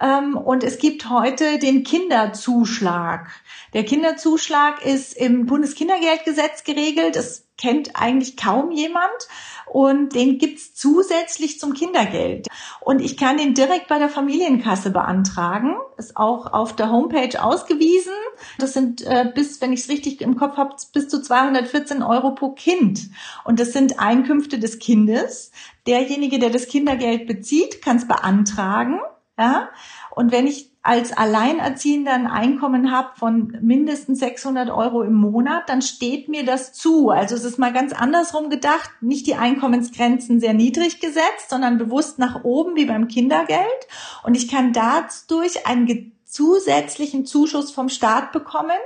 ähm, 0.00 0.36
und 0.36 0.64
es 0.64 0.78
gibt 0.78 1.08
heute 1.08 1.58
den 1.58 1.84
Kinderzuschlag. 1.84 3.28
Der 3.72 3.84
Kinderzuschlag 3.84 4.84
ist 4.84 5.16
im 5.16 5.46
Bundeskindergeldgesetz 5.46 6.64
geregelt. 6.64 7.16
Das 7.16 7.45
kennt 7.58 7.96
eigentlich 7.96 8.36
kaum 8.36 8.70
jemand 8.70 9.28
und 9.66 10.14
den 10.14 10.38
gibt's 10.38 10.74
zusätzlich 10.74 11.58
zum 11.58 11.74
Kindergeld. 11.74 12.46
Und 12.80 13.00
ich 13.00 13.16
kann 13.16 13.36
den 13.36 13.54
direkt 13.54 13.88
bei 13.88 13.98
der 13.98 14.08
Familienkasse 14.08 14.90
beantragen, 14.90 15.76
ist 15.96 16.16
auch 16.16 16.52
auf 16.52 16.76
der 16.76 16.90
Homepage 16.90 17.42
ausgewiesen. 17.42 18.12
Das 18.58 18.74
sind 18.74 19.02
äh, 19.02 19.30
bis, 19.34 19.60
wenn 19.60 19.72
ich 19.72 19.80
es 19.80 19.88
richtig 19.88 20.20
im 20.20 20.36
Kopf 20.36 20.56
habe, 20.56 20.76
bis 20.92 21.08
zu 21.08 21.20
214 21.20 22.02
Euro 22.02 22.34
pro 22.34 22.50
Kind. 22.50 23.08
Und 23.44 23.58
das 23.58 23.72
sind 23.72 23.98
Einkünfte 23.98 24.58
des 24.58 24.78
Kindes. 24.78 25.50
Derjenige, 25.86 26.38
der 26.38 26.50
das 26.50 26.68
Kindergeld 26.68 27.26
bezieht, 27.26 27.82
kann 27.82 27.96
es 27.96 28.06
beantragen. 28.06 29.00
Ja? 29.38 29.70
Und 30.10 30.32
wenn 30.32 30.46
ich 30.46 30.75
als 30.86 31.16
Alleinerziehender 31.16 32.12
ein 32.12 32.28
Einkommen 32.28 32.92
habe 32.92 33.10
von 33.16 33.58
mindestens 33.60 34.20
600 34.20 34.70
Euro 34.70 35.02
im 35.02 35.14
Monat, 35.14 35.68
dann 35.68 35.82
steht 35.82 36.28
mir 36.28 36.44
das 36.44 36.72
zu. 36.72 37.10
Also 37.10 37.34
es 37.34 37.44
ist 37.44 37.58
mal 37.58 37.72
ganz 37.72 37.92
andersrum 37.92 38.50
gedacht, 38.50 38.90
nicht 39.00 39.26
die 39.26 39.34
Einkommensgrenzen 39.34 40.38
sehr 40.38 40.54
niedrig 40.54 41.00
gesetzt, 41.00 41.50
sondern 41.50 41.78
bewusst 41.78 42.18
nach 42.20 42.44
oben 42.44 42.76
wie 42.76 42.84
beim 42.84 43.08
Kindergeld. 43.08 43.88
Und 44.22 44.36
ich 44.36 44.48
kann 44.48 44.72
dadurch 44.72 45.66
einen 45.66 46.12
zusätzlichen 46.24 47.26
Zuschuss 47.26 47.70
vom 47.72 47.88
Staat 47.88 48.30
bekommen 48.30 48.78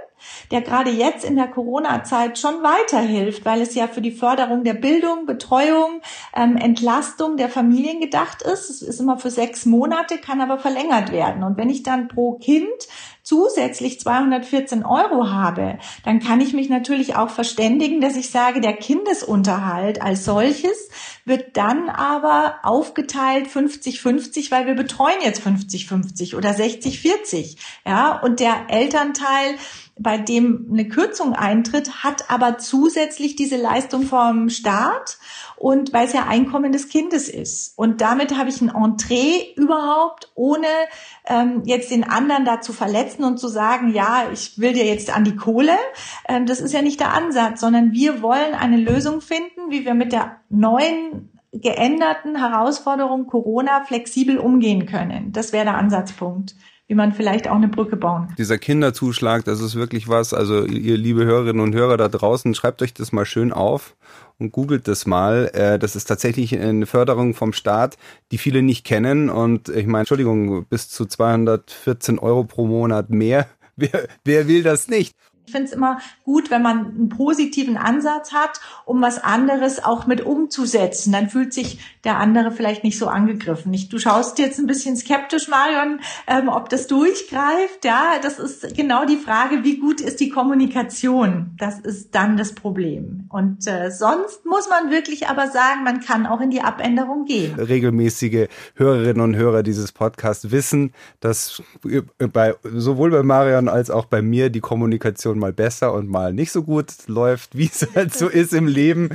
der 0.50 0.62
gerade 0.62 0.90
jetzt 0.90 1.24
in 1.24 1.36
der 1.36 1.48
Corona-Zeit 1.48 2.38
schon 2.38 2.62
weiterhilft, 2.62 3.44
weil 3.44 3.60
es 3.60 3.74
ja 3.74 3.88
für 3.88 4.00
die 4.00 4.12
Förderung 4.12 4.64
der 4.64 4.74
Bildung, 4.74 5.26
Betreuung, 5.26 6.00
ähm, 6.34 6.56
Entlastung 6.56 7.36
der 7.36 7.48
Familien 7.48 8.00
gedacht 8.00 8.42
ist. 8.42 8.70
Es 8.70 8.82
ist 8.82 9.00
immer 9.00 9.18
für 9.18 9.30
sechs 9.30 9.66
Monate, 9.66 10.18
kann 10.18 10.40
aber 10.40 10.58
verlängert 10.58 11.12
werden. 11.12 11.42
Und 11.42 11.56
wenn 11.56 11.70
ich 11.70 11.82
dann 11.82 12.08
pro 12.08 12.34
Kind 12.34 12.68
zusätzlich 13.30 14.00
214 14.00 14.84
Euro 14.84 15.30
habe, 15.30 15.78
dann 16.04 16.18
kann 16.18 16.40
ich 16.40 16.52
mich 16.52 16.68
natürlich 16.68 17.14
auch 17.14 17.30
verständigen, 17.30 18.00
dass 18.00 18.16
ich 18.16 18.28
sage, 18.30 18.60
der 18.60 18.72
Kindesunterhalt 18.72 20.02
als 20.02 20.24
solches 20.24 20.88
wird 21.24 21.56
dann 21.56 21.90
aber 21.90 22.56
aufgeteilt 22.64 23.46
50-50, 23.46 24.50
weil 24.50 24.66
wir 24.66 24.74
betreuen 24.74 25.20
jetzt 25.22 25.46
50-50 25.46 26.36
oder 26.36 26.50
60-40. 26.50 27.56
Ja, 27.86 28.20
und 28.20 28.40
der 28.40 28.64
Elternteil 28.66 29.54
bei 29.96 30.16
dem 30.18 30.66
eine 30.72 30.88
Kürzung 30.88 31.34
eintritt, 31.34 32.02
hat 32.02 32.30
aber 32.30 32.58
zusätzlich 32.58 33.36
diese 33.36 33.58
Leistung 33.58 34.02
vom 34.02 34.48
Staat 34.48 35.18
und 35.60 35.92
weil 35.92 36.06
es 36.06 36.14
ja 36.14 36.24
Einkommen 36.26 36.72
des 36.72 36.88
Kindes 36.88 37.28
ist. 37.28 37.76
Und 37.76 38.00
damit 38.00 38.34
habe 38.38 38.48
ich 38.48 38.62
ein 38.62 38.70
Entree 38.70 39.52
überhaupt, 39.56 40.32
ohne 40.34 40.66
ähm, 41.26 41.64
jetzt 41.66 41.90
den 41.90 42.02
anderen 42.02 42.46
da 42.46 42.62
zu 42.62 42.72
verletzen 42.72 43.24
und 43.24 43.36
zu 43.36 43.46
sagen, 43.46 43.92
ja, 43.92 44.24
ich 44.32 44.58
will 44.58 44.72
dir 44.72 44.86
jetzt 44.86 45.14
an 45.14 45.24
die 45.24 45.36
Kohle. 45.36 45.74
Ähm, 46.26 46.46
das 46.46 46.62
ist 46.62 46.72
ja 46.72 46.80
nicht 46.80 46.98
der 46.98 47.12
Ansatz, 47.12 47.60
sondern 47.60 47.92
wir 47.92 48.22
wollen 48.22 48.54
eine 48.54 48.78
Lösung 48.78 49.20
finden, 49.20 49.68
wie 49.68 49.84
wir 49.84 49.92
mit 49.92 50.12
der 50.12 50.36
neuen 50.48 51.28
geänderten 51.52 52.36
Herausforderung 52.36 53.26
Corona 53.26 53.84
flexibel 53.84 54.38
umgehen 54.38 54.86
können. 54.86 55.30
Das 55.32 55.52
wäre 55.52 55.66
der 55.66 55.76
Ansatzpunkt 55.76 56.54
wie 56.90 56.96
man 56.96 57.12
vielleicht 57.12 57.46
auch 57.46 57.54
eine 57.54 57.68
Brücke 57.68 57.96
bauen 57.96 58.26
kann. 58.26 58.34
Dieser 58.36 58.58
Kinderzuschlag, 58.58 59.44
das 59.44 59.60
ist 59.60 59.76
wirklich 59.76 60.08
was. 60.08 60.34
Also 60.34 60.64
ihr 60.64 60.96
liebe 60.96 61.24
Hörerinnen 61.24 61.62
und 61.62 61.72
Hörer 61.72 61.96
da 61.96 62.08
draußen, 62.08 62.52
schreibt 62.56 62.82
euch 62.82 62.92
das 62.92 63.12
mal 63.12 63.24
schön 63.24 63.52
auf 63.52 63.94
und 64.40 64.50
googelt 64.50 64.88
das 64.88 65.06
mal. 65.06 65.52
Äh, 65.54 65.78
das 65.78 65.94
ist 65.94 66.06
tatsächlich 66.06 66.58
eine 66.58 66.86
Förderung 66.86 67.34
vom 67.34 67.52
Staat, 67.52 67.96
die 68.32 68.38
viele 68.38 68.62
nicht 68.62 68.84
kennen. 68.84 69.30
Und 69.30 69.68
ich 69.68 69.86
meine, 69.86 70.00
Entschuldigung, 70.00 70.64
bis 70.64 70.88
zu 70.88 71.06
214 71.06 72.18
Euro 72.18 72.42
pro 72.42 72.66
Monat 72.66 73.08
mehr. 73.08 73.46
Wer, 73.76 74.08
wer 74.24 74.46
will 74.46 74.62
das 74.62 74.88
nicht? 74.88 75.16
Ich 75.50 75.52
finde 75.52 75.66
es 75.66 75.72
immer 75.72 75.98
gut, 76.22 76.52
wenn 76.52 76.62
man 76.62 76.86
einen 76.86 77.08
positiven 77.08 77.76
Ansatz 77.76 78.32
hat, 78.32 78.60
um 78.84 79.02
was 79.02 79.20
anderes 79.20 79.84
auch 79.84 80.06
mit 80.06 80.20
umzusetzen. 80.20 81.10
Dann 81.10 81.28
fühlt 81.28 81.52
sich 81.52 81.80
der 82.04 82.18
andere 82.18 82.52
vielleicht 82.52 82.84
nicht 82.84 82.96
so 82.96 83.08
angegriffen. 83.08 83.74
Ich, 83.74 83.88
du 83.88 83.98
schaust 83.98 84.38
jetzt 84.38 84.60
ein 84.60 84.68
bisschen 84.68 84.96
skeptisch, 84.96 85.48
Marion, 85.48 85.98
ähm, 86.28 86.48
ob 86.48 86.68
das 86.68 86.86
durchgreift. 86.86 87.84
Ja, 87.84 88.20
das 88.22 88.38
ist 88.38 88.76
genau 88.76 89.04
die 89.04 89.16
Frage, 89.16 89.64
wie 89.64 89.78
gut 89.78 90.00
ist 90.00 90.20
die 90.20 90.28
Kommunikation? 90.28 91.50
Das 91.58 91.80
ist 91.80 92.14
dann 92.14 92.36
das 92.36 92.52
Problem. 92.52 93.24
Und 93.28 93.66
äh, 93.66 93.90
sonst 93.90 94.46
muss 94.46 94.68
man 94.68 94.92
wirklich 94.92 95.26
aber 95.26 95.48
sagen, 95.48 95.82
man 95.82 95.98
kann 95.98 96.26
auch 96.28 96.40
in 96.40 96.50
die 96.50 96.60
Abänderung 96.60 97.24
gehen. 97.24 97.58
Regelmäßige 97.58 98.46
Hörerinnen 98.76 99.20
und 99.20 99.34
Hörer 99.34 99.64
dieses 99.64 99.90
Podcasts 99.90 100.52
wissen, 100.52 100.92
dass 101.18 101.60
bei, 102.32 102.54
sowohl 102.62 103.10
bei 103.10 103.24
Marion 103.24 103.68
als 103.68 103.90
auch 103.90 104.04
bei 104.04 104.22
mir 104.22 104.48
die 104.48 104.60
Kommunikation 104.60 105.39
mal 105.40 105.52
besser 105.52 105.92
und 105.92 106.08
mal 106.08 106.32
nicht 106.32 106.52
so 106.52 106.62
gut 106.62 106.92
läuft, 107.06 107.56
wie 107.56 107.66
es 107.72 107.86
halt 107.94 108.14
so 108.14 108.28
ist 108.28 108.52
im 108.52 108.66
Leben. 108.66 109.10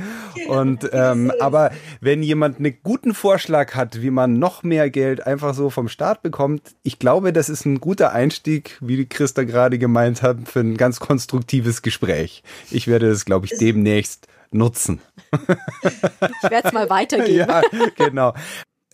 Und 0.48 0.88
ähm, 0.92 1.32
aber 1.40 1.70
wenn 2.00 2.22
jemand 2.22 2.58
einen 2.58 2.76
guten 2.82 3.14
Vorschlag 3.14 3.74
hat, 3.74 4.02
wie 4.02 4.10
man 4.10 4.38
noch 4.38 4.62
mehr 4.62 4.90
Geld 4.90 5.26
einfach 5.26 5.54
so 5.54 5.70
vom 5.70 5.88
Staat 5.88 6.22
bekommt, 6.22 6.74
ich 6.82 6.98
glaube, 6.98 7.32
das 7.32 7.48
ist 7.48 7.64
ein 7.64 7.80
guter 7.80 8.12
Einstieg, 8.12 8.76
wie 8.80 9.06
Christa 9.06 9.44
gerade 9.44 9.78
gemeint 9.78 10.22
hat, 10.22 10.48
für 10.48 10.60
ein 10.60 10.76
ganz 10.76 11.00
konstruktives 11.00 11.82
Gespräch. 11.82 12.42
Ich 12.70 12.86
werde 12.86 13.08
das, 13.08 13.24
glaube 13.24 13.46
ich, 13.46 13.56
demnächst 13.58 14.28
nutzen. 14.50 15.00
Ich 15.32 16.50
werde 16.50 16.68
es 16.68 16.72
mal 16.72 16.90
weitergeben. 16.90 17.36
Ja, 17.36 17.62
genau. 17.96 18.34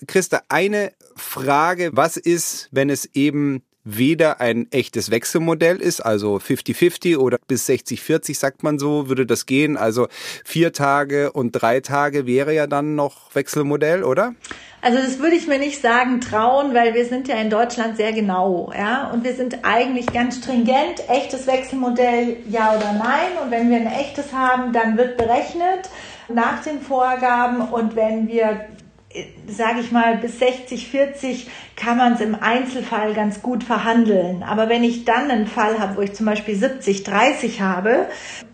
Christa, 0.06 0.42
eine 0.48 0.92
Frage, 1.14 1.90
was 1.92 2.16
ist, 2.16 2.68
wenn 2.72 2.90
es 2.90 3.08
eben 3.14 3.62
weder 3.84 4.40
ein 4.40 4.70
echtes 4.70 5.10
Wechselmodell 5.10 5.76
ist, 5.76 6.00
also 6.00 6.36
50-50 6.36 7.16
oder 7.16 7.38
bis 7.48 7.68
60-40 7.68 8.38
sagt 8.38 8.62
man 8.62 8.78
so, 8.78 9.08
würde 9.08 9.26
das 9.26 9.46
gehen. 9.46 9.76
Also 9.76 10.08
vier 10.44 10.72
Tage 10.72 11.32
und 11.32 11.52
drei 11.52 11.80
Tage 11.80 12.26
wäre 12.26 12.54
ja 12.54 12.66
dann 12.66 12.94
noch 12.94 13.34
Wechselmodell, 13.34 14.04
oder? 14.04 14.34
Also 14.80 14.98
das 14.98 15.20
würde 15.20 15.36
ich 15.36 15.46
mir 15.46 15.58
nicht 15.58 15.80
sagen 15.80 16.20
trauen, 16.20 16.74
weil 16.74 16.94
wir 16.94 17.04
sind 17.06 17.28
ja 17.28 17.36
in 17.36 17.50
Deutschland 17.50 17.96
sehr 17.96 18.12
genau, 18.12 18.72
ja, 18.76 19.10
und 19.12 19.22
wir 19.22 19.34
sind 19.34 19.58
eigentlich 19.62 20.06
ganz 20.06 20.38
stringent, 20.38 21.08
echtes 21.08 21.46
Wechselmodell 21.46 22.38
ja 22.48 22.76
oder 22.76 22.92
nein 22.92 23.30
und 23.44 23.52
wenn 23.52 23.70
wir 23.70 23.76
ein 23.76 23.86
echtes 23.86 24.32
haben, 24.32 24.72
dann 24.72 24.96
wird 24.96 25.16
berechnet 25.16 25.88
nach 26.28 26.64
den 26.64 26.80
Vorgaben 26.80 27.60
und 27.60 27.94
wenn 27.94 28.26
wir 28.26 28.66
sage 29.46 29.80
ich 29.80 29.92
mal, 29.92 30.16
bis 30.16 30.38
60, 30.38 30.88
40 30.88 31.50
kann 31.76 31.96
man 31.96 32.14
es 32.14 32.20
im 32.20 32.34
Einzelfall 32.34 33.14
ganz 33.14 33.42
gut 33.42 33.64
verhandeln. 33.64 34.42
Aber 34.42 34.68
wenn 34.68 34.84
ich 34.84 35.04
dann 35.04 35.30
einen 35.30 35.46
Fall 35.46 35.78
habe, 35.78 35.96
wo 35.96 36.00
ich 36.00 36.12
zum 36.12 36.26
Beispiel 36.26 36.54
70, 36.54 37.04
30 37.04 37.60
habe, 37.60 38.06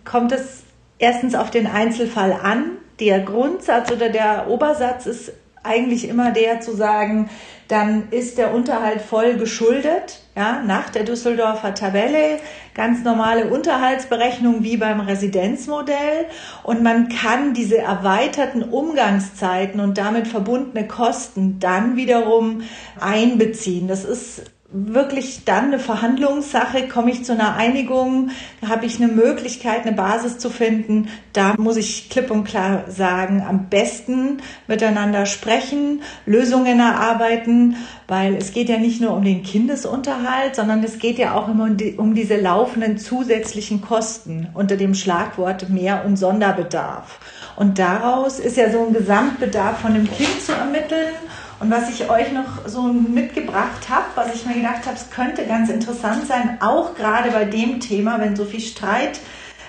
kommt 0.05 0.33
es 0.33 0.65
erstens 0.99 1.35
auf 1.35 1.51
den 1.51 1.67
Einzelfall 1.67 2.33
an. 2.33 2.79
Der 3.01 3.21
Grundsatz 3.21 3.93
oder 3.93 4.09
der 4.09 4.49
Obersatz 4.49 5.07
ist 5.07 5.33
eigentlich 5.69 6.09
immer 6.09 6.33
der 6.33 6.61
zu 6.61 6.75
sagen, 6.75 7.29
dann 7.69 8.09
ist 8.11 8.39
der 8.39 8.55
Unterhalt 8.55 9.03
voll 9.03 9.35
geschuldet, 9.35 10.21
ja, 10.35 10.63
nach 10.63 10.89
der 10.89 11.05
Düsseldorfer 11.05 11.75
Tabelle, 11.75 12.39
ganz 12.75 13.05
normale 13.05 13.49
Unterhaltsberechnung 13.49 14.65
wie 14.65 14.79
beim 14.79 15.01
Residenzmodell 15.01 16.27
und 16.63 16.83
man 16.83 17.09
kann 17.11 17.53
diese 17.53 17.77
erweiterten 17.77 18.63
Umgangszeiten 18.63 19.81
und 19.81 19.99
damit 19.99 20.27
verbundene 20.29 20.87
Kosten 20.89 21.59
dann 21.61 21.97
wiederum 21.97 22.63
einbeziehen. 22.99 23.87
Das 23.87 24.05
ist 24.05 24.45
wirklich 24.71 25.47
dann 25.47 25.67
eine 25.67 25.79
Verhandlungssache, 25.79 26.89
komme 26.89 27.11
ich 27.11 27.25
zu 27.25 27.33
einer 27.33 27.57
Einigung, 27.57 28.31
habe 28.67 28.85
ich 28.85 29.01
eine 29.01 29.11
Möglichkeit, 29.11 29.87
eine 29.87 29.97
Basis 29.97 30.37
zu 30.37 30.51
finden. 30.51 31.09
Da 31.33 31.55
muss 31.57 31.79
ich 31.79 32.11
klipp 32.11 32.31
und 32.31 32.45
klar 32.45 32.85
sagen, 32.87 33.43
am 33.49 33.71
besten 33.71 34.43
miteinander 34.67 35.25
sprechen, 35.25 36.03
Lösungen 36.27 36.81
erarbeiten, 36.81 37.77
weil 38.09 38.35
es 38.35 38.53
geht 38.53 38.69
ja 38.69 38.77
nicht 38.77 39.01
nur 39.01 39.15
um 39.15 39.25
den 39.25 39.43
Kindesunterhalt, 39.43 40.55
sondern 40.55 40.85
es 40.85 40.99
geht 40.99 41.19
ja 41.19 41.35
auch 41.35 41.49
immer 41.49 41.65
um, 41.65 41.77
um 41.97 42.15
diese 42.15 42.37
laufenden 42.37 42.99
zusätzlichen 42.99 43.81
Kosten 43.81 44.49
unter 44.53 44.77
dem 44.77 44.93
Schlagwort 44.93 45.71
Mehr- 45.71 46.05
und 46.05 46.19
Sonderbedarf. 46.19 47.21
Und 47.57 47.79
daraus 47.79 48.39
ist 48.39 48.59
ja 48.59 48.71
so 48.71 48.87
ein 48.87 48.93
Gesamtbedarf 48.93 49.79
von 49.81 49.95
dem 49.95 50.11
Kind 50.11 50.43
zu 50.43 50.53
ermitteln 50.53 51.15
und 51.61 51.71
was 51.71 51.91
ich 51.91 52.09
euch 52.09 52.33
noch 52.33 52.67
so 52.67 52.83
mitgebracht 52.83 53.89
habe, 53.89 54.07
was 54.15 54.35
ich 54.35 54.47
mir 54.47 54.55
gedacht 54.55 54.87
habe, 54.87 54.97
es 54.97 55.11
könnte 55.11 55.45
ganz 55.45 55.71
interessant 55.71 56.27
sein, 56.27 56.59
auch 56.61 56.95
gerade 56.95 57.31
bei 57.31 57.45
dem 57.45 57.81
Thema, 57.81 58.21
wenn 58.21 58.37
so 58.37 58.45
viel 58.45 58.61
Streit 58.61 59.19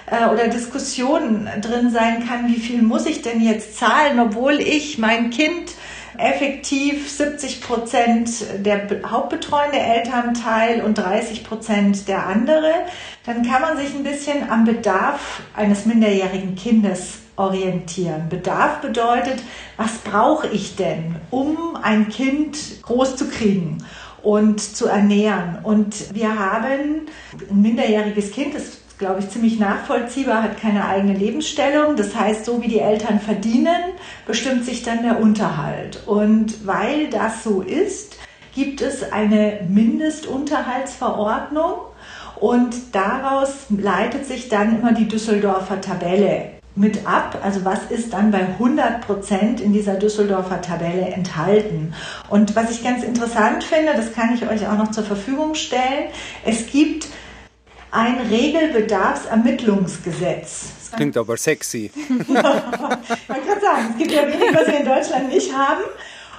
äh, 0.06 0.28
oder 0.28 0.48
Diskussion 0.48 1.48
drin 1.62 1.90
sein 1.90 2.28
kann, 2.28 2.48
wie 2.48 2.60
viel 2.60 2.82
muss 2.84 3.08
ich 3.08 3.22
denn 3.22 3.42
jetzt 3.42 3.78
zahlen, 3.78 4.20
obwohl 4.20 4.60
ich 4.60 5.00
mein 5.00 5.32
Kind 5.32 5.72
effektiv 6.18 7.10
70 7.10 7.62
Prozent 7.62 8.30
der 8.66 8.88
hauptbetreuende 9.10 9.80
Elternteil 9.80 10.82
und 10.82 10.98
30 10.98 11.44
Prozent 11.44 12.08
der 12.08 12.28
andere, 12.28 12.74
dann 13.26 13.44
kann 13.48 13.62
man 13.62 13.78
sich 13.78 13.96
ein 13.96 14.04
bisschen 14.04 14.50
am 14.50 14.66
Bedarf 14.66 15.42
eines 15.56 15.86
minderjährigen 15.86 16.56
Kindes 16.56 17.20
orientieren. 17.40 18.30
Bedarf 18.30 18.82
bedeutet, 18.82 19.42
was 19.78 20.00
brauche 20.00 20.48
ich 20.48 20.76
denn, 20.76 21.16
um 21.32 21.78
ein 21.82 22.10
Kind 22.10 22.82
groß 22.84 23.16
zu 23.16 23.28
kriegen? 23.28 23.84
und 24.22 24.60
zu 24.60 24.88
ernähren. 24.88 25.60
Und 25.64 26.14
wir 26.14 26.38
haben 26.38 27.08
ein 27.50 27.62
minderjähriges 27.62 28.32
Kind, 28.32 28.54
das 28.54 28.80
glaube 28.98 29.22
ich, 29.22 29.30
ziemlich 29.30 29.58
nachvollziehbar, 29.60 30.44
hat 30.44 30.60
keine 30.60 30.86
eigene 30.86 31.14
Lebensstellung. 31.14 31.96
Das 31.96 32.16
heißt, 32.16 32.44
so 32.44 32.62
wie 32.62 32.68
die 32.68 32.80
Eltern 32.80 33.22
verdienen, 33.22 33.94
bestimmt 34.28 34.66
sich 34.66 34.84
dann 34.84 35.04
der 35.04 35.22
Unterhalt. 35.22 36.06
Und 36.06 36.68
weil 36.68 37.10
das 37.10 37.46
so 37.46 37.62
ist, 37.62 38.18
gibt 38.54 38.82
es 38.82 39.10
eine 39.12 39.62
Mindestunterhaltsverordnung 39.70 41.76
und 42.36 42.94
daraus 42.94 43.68
leitet 43.70 44.26
sich 44.26 44.50
dann 44.50 44.80
immer 44.80 44.92
die 44.92 45.08
Düsseldorfer 45.08 45.80
Tabelle 45.80 46.59
mit 46.80 47.06
ab. 47.06 47.38
Also 47.44 47.64
was 47.66 47.80
ist 47.90 48.14
dann 48.14 48.32
bei 48.32 48.40
100 48.40 49.02
Prozent 49.02 49.60
in 49.60 49.74
dieser 49.74 49.96
Düsseldorfer 49.96 50.62
Tabelle 50.62 51.08
enthalten? 51.08 51.94
Und 52.30 52.56
was 52.56 52.72
ich 52.72 52.82
ganz 52.84 53.04
interessant 53.04 53.66
finde, 53.66 53.96
das 53.96 54.14
kann 54.14 54.34
ich 54.34 54.50
euch 54.50 54.66
auch 54.66 54.78
noch 54.78 54.92
zur 54.92 55.04
Verfügung 55.04 55.56
stellen, 55.56 56.08
es 56.46 56.68
gibt 56.68 57.08
ein 57.92 58.20
Regelbedarfsermittlungsgesetz. 58.30 60.68
Das 60.80 60.92
klingt 60.96 61.18
aber 61.18 61.36
sexy. 61.38 61.92
Man 62.28 62.44
kann 62.44 63.62
sagen, 63.62 63.88
es 63.92 63.98
gibt 63.98 64.12
ja 64.12 64.28
wenig, 64.28 64.54
was 64.54 64.68
wir 64.68 64.80
in 64.80 64.86
Deutschland 64.86 65.30
nicht 65.30 65.52
haben. 65.54 65.82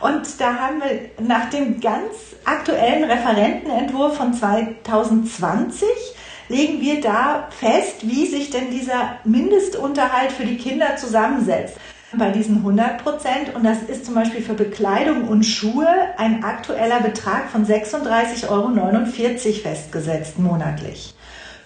Und 0.00 0.40
da 0.40 0.54
haben 0.54 0.80
wir 0.80 1.11
nach 1.26 1.50
dem 1.50 1.80
ganz 1.80 2.14
aktuellen 2.47 3.04
Referentenentwurf 3.04 4.16
von 4.16 4.32
2020 4.32 5.87
legen 6.50 6.80
wir 6.80 7.00
da 7.00 7.49
fest, 7.59 8.07
wie 8.07 8.26
sich 8.26 8.50
denn 8.50 8.71
dieser 8.71 9.16
Mindestunterhalt 9.25 10.33
für 10.33 10.45
die 10.45 10.59
Kinder 10.59 10.97
zusammensetzt. 10.97 11.76
bei 12.12 12.30
diesen 12.30 12.57
100 12.57 13.04
Prozent. 13.04 13.54
Und 13.54 13.64
das 13.64 13.85
ist 13.85 14.04
zum 14.04 14.16
Beispiel 14.16 14.42
für 14.42 14.54
Bekleidung 14.54 15.28
und 15.28 15.45
Schuhe 15.45 15.87
ein 16.16 16.42
aktueller 16.42 17.00
Betrag 17.00 17.49
von 17.49 17.64
36,49 17.64 18.49
Euro 18.49 19.62
festgesetzt 19.62 20.37
monatlich 20.38 21.14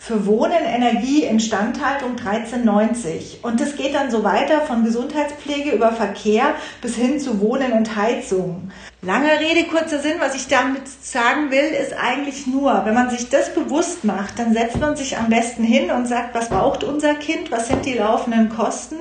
für 0.06 0.26
Wohnen, 0.26 0.66
Energie, 0.66 1.22
Instandhaltung 1.22 2.16
13,90. 2.16 3.40
Und 3.40 3.58
das 3.58 3.74
geht 3.74 3.94
dann 3.94 4.10
so 4.10 4.22
weiter 4.22 4.60
von 4.60 4.84
Gesundheitspflege 4.84 5.70
über 5.70 5.92
Verkehr 5.92 6.56
bis 6.82 6.96
hin 6.96 7.18
zu 7.18 7.40
Wohnen 7.40 7.72
und 7.72 7.96
Heizung. 7.96 8.70
Lange 9.00 9.30
Rede, 9.40 9.66
kurzer 9.66 10.00
Sinn, 10.00 10.16
was 10.18 10.34
ich 10.34 10.46
damit 10.46 10.82
sagen 10.86 11.50
will, 11.50 11.64
ist 11.64 11.94
eigentlich 11.94 12.46
nur, 12.46 12.84
wenn 12.84 12.92
man 12.92 13.08
sich 13.08 13.30
das 13.30 13.54
bewusst 13.54 14.04
macht, 14.04 14.38
dann 14.38 14.52
setzt 14.52 14.78
man 14.78 14.94
sich 14.94 15.16
am 15.16 15.30
besten 15.30 15.64
hin 15.64 15.90
und 15.90 16.06
sagt, 16.06 16.34
was 16.34 16.50
braucht 16.50 16.84
unser 16.84 17.14
Kind, 17.14 17.50
was 17.50 17.68
sind 17.68 17.86
die 17.86 17.94
laufenden 17.94 18.50
Kosten 18.50 18.96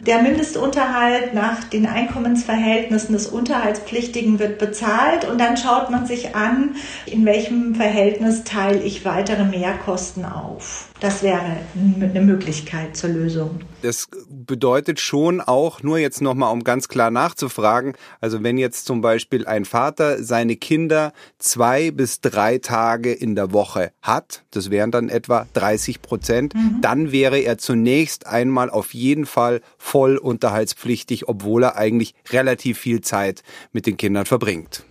der 0.00 0.22
Mindestunterhalt 0.22 1.34
nach 1.34 1.64
den 1.64 1.86
Einkommensverhältnissen 1.86 3.14
des 3.14 3.26
Unterhaltspflichtigen 3.26 4.38
wird 4.38 4.58
bezahlt 4.58 5.24
und 5.24 5.40
dann 5.40 5.56
schaut 5.56 5.90
man 5.90 6.06
sich 6.06 6.34
an, 6.34 6.76
in 7.06 7.24
welchem 7.24 7.74
Verhältnis 7.74 8.44
teile 8.44 8.82
ich 8.82 9.04
weitere 9.04 9.44
Mehrkosten 9.44 10.24
auf. 10.24 10.88
Das 11.00 11.22
wäre 11.22 11.58
eine 11.74 12.20
Möglichkeit 12.22 12.96
zur 12.96 13.10
Lösung. 13.10 13.60
Das 13.82 14.08
bedeutet 14.28 14.98
schon 14.98 15.40
auch, 15.40 15.82
nur 15.82 15.98
jetzt 15.98 16.22
nochmal, 16.22 16.52
um 16.52 16.64
ganz 16.64 16.88
klar 16.88 17.10
nachzufragen, 17.10 17.94
also 18.20 18.42
wenn 18.42 18.56
jetzt 18.56 18.86
zum 18.86 19.02
Beispiel 19.02 19.46
ein 19.46 19.66
Vater 19.66 20.22
seine 20.22 20.56
Kinder 20.56 21.12
zwei 21.38 21.90
bis 21.90 22.20
drei 22.20 22.58
Tage 22.58 23.12
in 23.12 23.34
der 23.34 23.52
Woche 23.52 23.92
hat, 24.00 24.42
das 24.50 24.70
wären 24.70 24.90
dann 24.90 25.10
etwa 25.10 25.46
30 25.52 26.00
Prozent, 26.00 26.54
mhm. 26.54 26.78
dann 26.80 27.12
wäre 27.12 27.40
er 27.40 27.58
zunächst 27.58 28.26
einmal 28.26 28.70
auf 28.70 28.94
jeden 28.94 29.26
Fall 29.26 29.60
voll 29.76 30.16
unterhaltspflichtig, 30.16 31.28
obwohl 31.28 31.64
er 31.64 31.76
eigentlich 31.76 32.14
relativ 32.30 32.78
viel 32.78 33.02
Zeit 33.02 33.42
mit 33.72 33.86
den 33.86 33.98
Kindern 33.98 34.24
verbringt. 34.24 34.84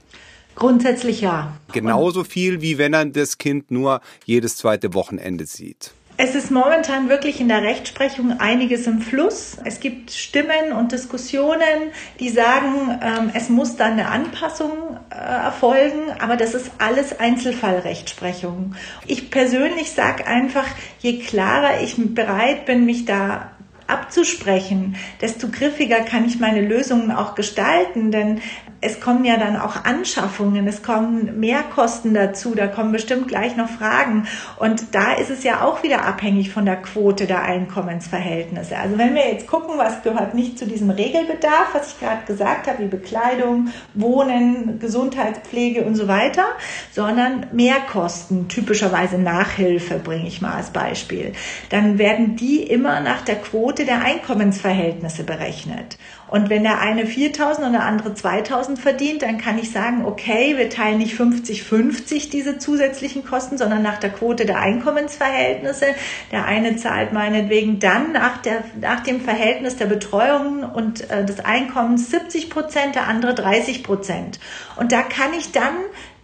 Grundsätzlich 0.56 1.22
ja. 1.22 1.58
Genauso 1.74 2.24
viel, 2.24 2.62
wie 2.62 2.78
wenn 2.78 2.94
er 2.94 3.06
das 3.06 3.38
Kind 3.38 3.72
nur 3.72 4.02
jedes 4.26 4.58
zweite 4.58 4.94
Wochenende 4.94 5.46
sieht. 5.46 5.92
Es 6.18 6.34
ist 6.34 6.50
momentan 6.50 7.10
wirklich 7.10 7.42
in 7.42 7.50
der 7.50 7.62
Rechtsprechung 7.62 8.40
einiges 8.40 8.88
im 8.88 9.02
Fluss. 9.02 9.58
Es 9.66 9.82
gibt 9.82 10.12
Stimmen 10.12 10.72
und 10.72 10.94
Diskussionen, 10.94 11.92
die 12.22 12.30
sagen, 12.30 13.00
ähm, 13.02 13.32
es 13.34 13.50
muss 13.50 13.76
dann 13.76 13.94
eine 13.94 14.08
Anpassung 14.08 14.72
äh, 15.10 15.16
erfolgen, 15.16 16.14
aber 16.20 16.38
das 16.38 16.54
ist 16.54 16.72
alles 16.78 17.20
Einzelfallrechtsprechung. 17.20 18.76
Ich 19.08 19.30
persönlich 19.30 19.92
sage 19.92 20.26
einfach, 20.26 20.66
je 21.00 21.20
klarer 21.20 21.82
ich 21.82 21.96
bereit 21.98 22.66
bin, 22.66 22.86
mich 22.86 23.04
da 23.04 23.52
abzusprechen, 23.88 24.96
desto 25.22 25.50
griffiger 25.50 26.00
kann 26.00 26.26
ich 26.26 26.40
meine 26.40 26.62
Lösungen 26.62 27.12
auch 27.12 27.36
gestalten, 27.36 28.12
denn 28.12 28.42
es 28.86 29.00
kommen 29.00 29.25
ja 29.25 29.38
dann 29.38 29.58
auch 29.58 29.84
Anschaffungen, 29.84 30.68
es 30.68 30.84
kommen 30.84 31.39
Mehrkosten 31.39 32.13
dazu, 32.13 32.54
da 32.54 32.68
kommen 32.68 32.92
bestimmt 32.92 33.27
gleich 33.27 33.58
noch 33.58 33.68
Fragen. 33.68 34.27
Und 34.58 34.94
da 34.94 35.13
ist 35.13 35.32
es 35.32 35.44
ja 35.44 35.62
auch 35.62 35.82
wieder 35.82 36.06
abhängig 36.06 36.51
von 36.51 36.65
der 36.65 36.75
Quote 36.77 37.25
der 37.25 37.42
Einkommensverhältnisse. 37.42 38.77
Also 38.77 38.98
wenn 38.98 39.15
wir 39.15 39.27
jetzt 39.27 39.48
gucken, 39.48 39.77
was 39.77 40.04
gehört 40.04 40.36
nicht 40.36 40.60
zu 40.60 40.68
diesem 40.68 40.92
Regelbedarf, 40.92 41.74
was 41.74 41.94
ich 41.94 42.00
gerade 42.00 42.25
gesagt 42.27 42.68
habe, 42.68 42.84
wie 42.84 42.88
Bekleidung, 42.88 43.70
Wohnen, 43.96 44.80
Gesundheitspflege 44.80 45.82
und 45.82 45.96
so 45.96 46.08
weiter, 46.08 46.46
sondern 46.92 47.48
Mehrkosten, 47.54 48.48
typischerweise 48.50 49.18
Nachhilfe, 49.18 49.98
bringe 49.98 50.27
ich 50.27 50.42
mal 50.42 50.54
als 50.54 50.70
Beispiel, 50.70 51.34
dann 51.70 51.98
werden 51.98 52.36
die 52.36 52.62
immer 52.62 53.00
nach 53.00 53.22
der 53.22 53.38
Quote 53.38 53.86
der 53.86 54.04
Einkommensverhältnisse 54.04 55.24
berechnet. 55.24 55.98
Und 56.27 56.50
wenn 56.50 56.63
der 56.63 56.79
eine 56.79 57.05
4000 57.05 57.67
und 57.67 57.74
der 57.74 57.84
andere 57.84 58.13
2000 58.13 58.79
verdient, 58.79 59.22
dann 59.22 59.38
kann 59.38 59.60
ich 59.60 59.72
sagen, 59.72 60.05
okay, 60.05 60.58
wir 60.58 60.70
teilen 60.70 60.98
nicht 60.98 61.20
50-50 61.20 62.32
diese 62.32 62.58
zusätzlichen 62.58 63.24
Kosten, 63.24 63.58
sondern 63.58 63.84
nach 63.84 64.00
der 64.00 64.10
Quote 64.10 64.46
der 64.46 64.60
Einkommensverhältnisse. 64.60 65.88
Der 66.32 66.46
eine 66.46 66.77
zahlt 66.77 67.13
meinetwegen 67.13 67.79
dann 67.79 68.12
nach, 68.12 68.38
der, 68.38 68.63
nach 68.82 69.01
dem 69.01 69.22
Verhältnis 69.22 69.75
der 69.75 69.86
Betreuung 69.86 70.63
und 70.63 71.10
äh, 71.12 71.25
des 71.25 71.39
Einkommens 71.41 72.10
70 72.10 72.50
Prozent, 72.50 72.96
der 72.96 73.08
andere 73.08 73.36
30 73.36 73.84
Prozent. 73.84 74.39
Und 74.77 74.91
da 74.91 75.03
kann 75.03 75.34
ich 75.38 75.51
dann 75.51 75.75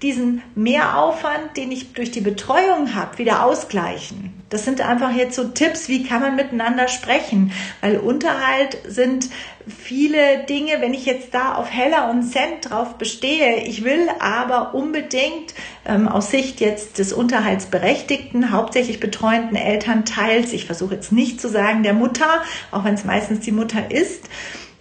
diesen 0.01 0.41
Mehraufwand, 0.55 1.57
den 1.57 1.71
ich 1.71 1.93
durch 1.93 2.11
die 2.11 2.21
Betreuung 2.21 2.95
habe, 2.95 3.17
wieder 3.19 3.45
ausgleichen. 3.45 4.33
Das 4.49 4.65
sind 4.65 4.81
einfach 4.81 5.15
jetzt 5.15 5.35
so 5.35 5.45
Tipps, 5.45 5.87
wie 5.87 6.03
kann 6.03 6.21
man 6.21 6.35
miteinander 6.35 6.87
sprechen, 6.87 7.53
weil 7.79 7.97
Unterhalt 7.97 8.77
sind 8.85 9.29
viele 9.67 10.43
Dinge, 10.43 10.81
wenn 10.81 10.93
ich 10.93 11.05
jetzt 11.05 11.33
da 11.33 11.53
auf 11.53 11.71
Heller 11.71 12.09
und 12.09 12.23
Cent 12.23 12.69
drauf 12.69 12.97
bestehe, 12.97 13.63
ich 13.63 13.83
will 13.83 14.09
aber 14.19 14.73
unbedingt 14.73 15.53
ähm, 15.85 16.07
aus 16.07 16.31
Sicht 16.31 16.59
jetzt 16.59 16.97
des 16.97 17.13
Unterhaltsberechtigten, 17.13 18.51
hauptsächlich 18.51 18.99
betreuenden 18.99 19.55
Elternteils, 19.55 20.51
ich 20.51 20.65
versuche 20.65 20.95
jetzt 20.95 21.11
nicht 21.11 21.39
zu 21.39 21.47
sagen 21.47 21.83
der 21.83 21.93
Mutter, 21.93 22.41
auch 22.71 22.83
wenn 22.83 22.95
es 22.95 23.05
meistens 23.05 23.41
die 23.41 23.51
Mutter 23.51 23.91
ist, 23.91 24.27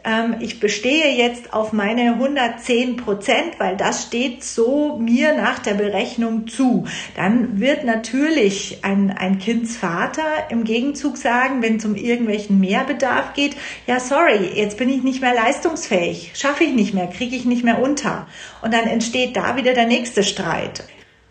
ähm, 0.05 0.37
ich 0.41 0.61
bestehe 0.61 1.11
jetzt 1.17 1.53
auf 1.53 1.73
meine 1.73 2.13
110 2.13 2.97
Prozent, 2.97 3.59
weil 3.59 3.77
das 3.77 4.05
steht 4.05 4.45
so 4.45 4.97
mir 4.97 5.35
nach 5.35 5.59
der 5.59 5.75
Berechnung 5.75 6.47
zu. 6.49 6.87
Dann 7.17 7.61
wird 7.61 7.85
natürlich 7.85 8.79
ein, 8.83 9.11
ein 9.11 9.39
Kindsvater 9.39 10.51
im 10.51 10.65
Gegenzug 10.65 11.17
sagen, 11.17 11.63
wenn 11.63 11.77
es 11.77 11.85
um 11.85 11.95
irgendwelchen 11.95 12.61
Mehrbedarf 12.61 13.35
geht, 13.35 13.57
ja, 13.87 14.01
sorry, 14.01 14.51
jetzt 14.55 14.79
bin 14.79 14.89
ich 14.89 15.03
nicht 15.03 15.21
mehr 15.21 15.35
leistungsfähig, 15.35 16.33
schaffe 16.35 16.65
ich 16.65 16.73
nicht 16.73 16.95
mehr, 16.95 17.07
kriege 17.07 17.37
ich 17.37 17.45
nicht 17.45 17.65
mehr 17.65 17.81
unter. 17.81 18.27
Und 18.63 18.75
dann 18.75 18.87
entsteht 18.87 19.37
da 19.37 19.57
wieder 19.57 19.75
der 19.75 19.87
nächste 19.87 20.23
Streit. 20.23 20.85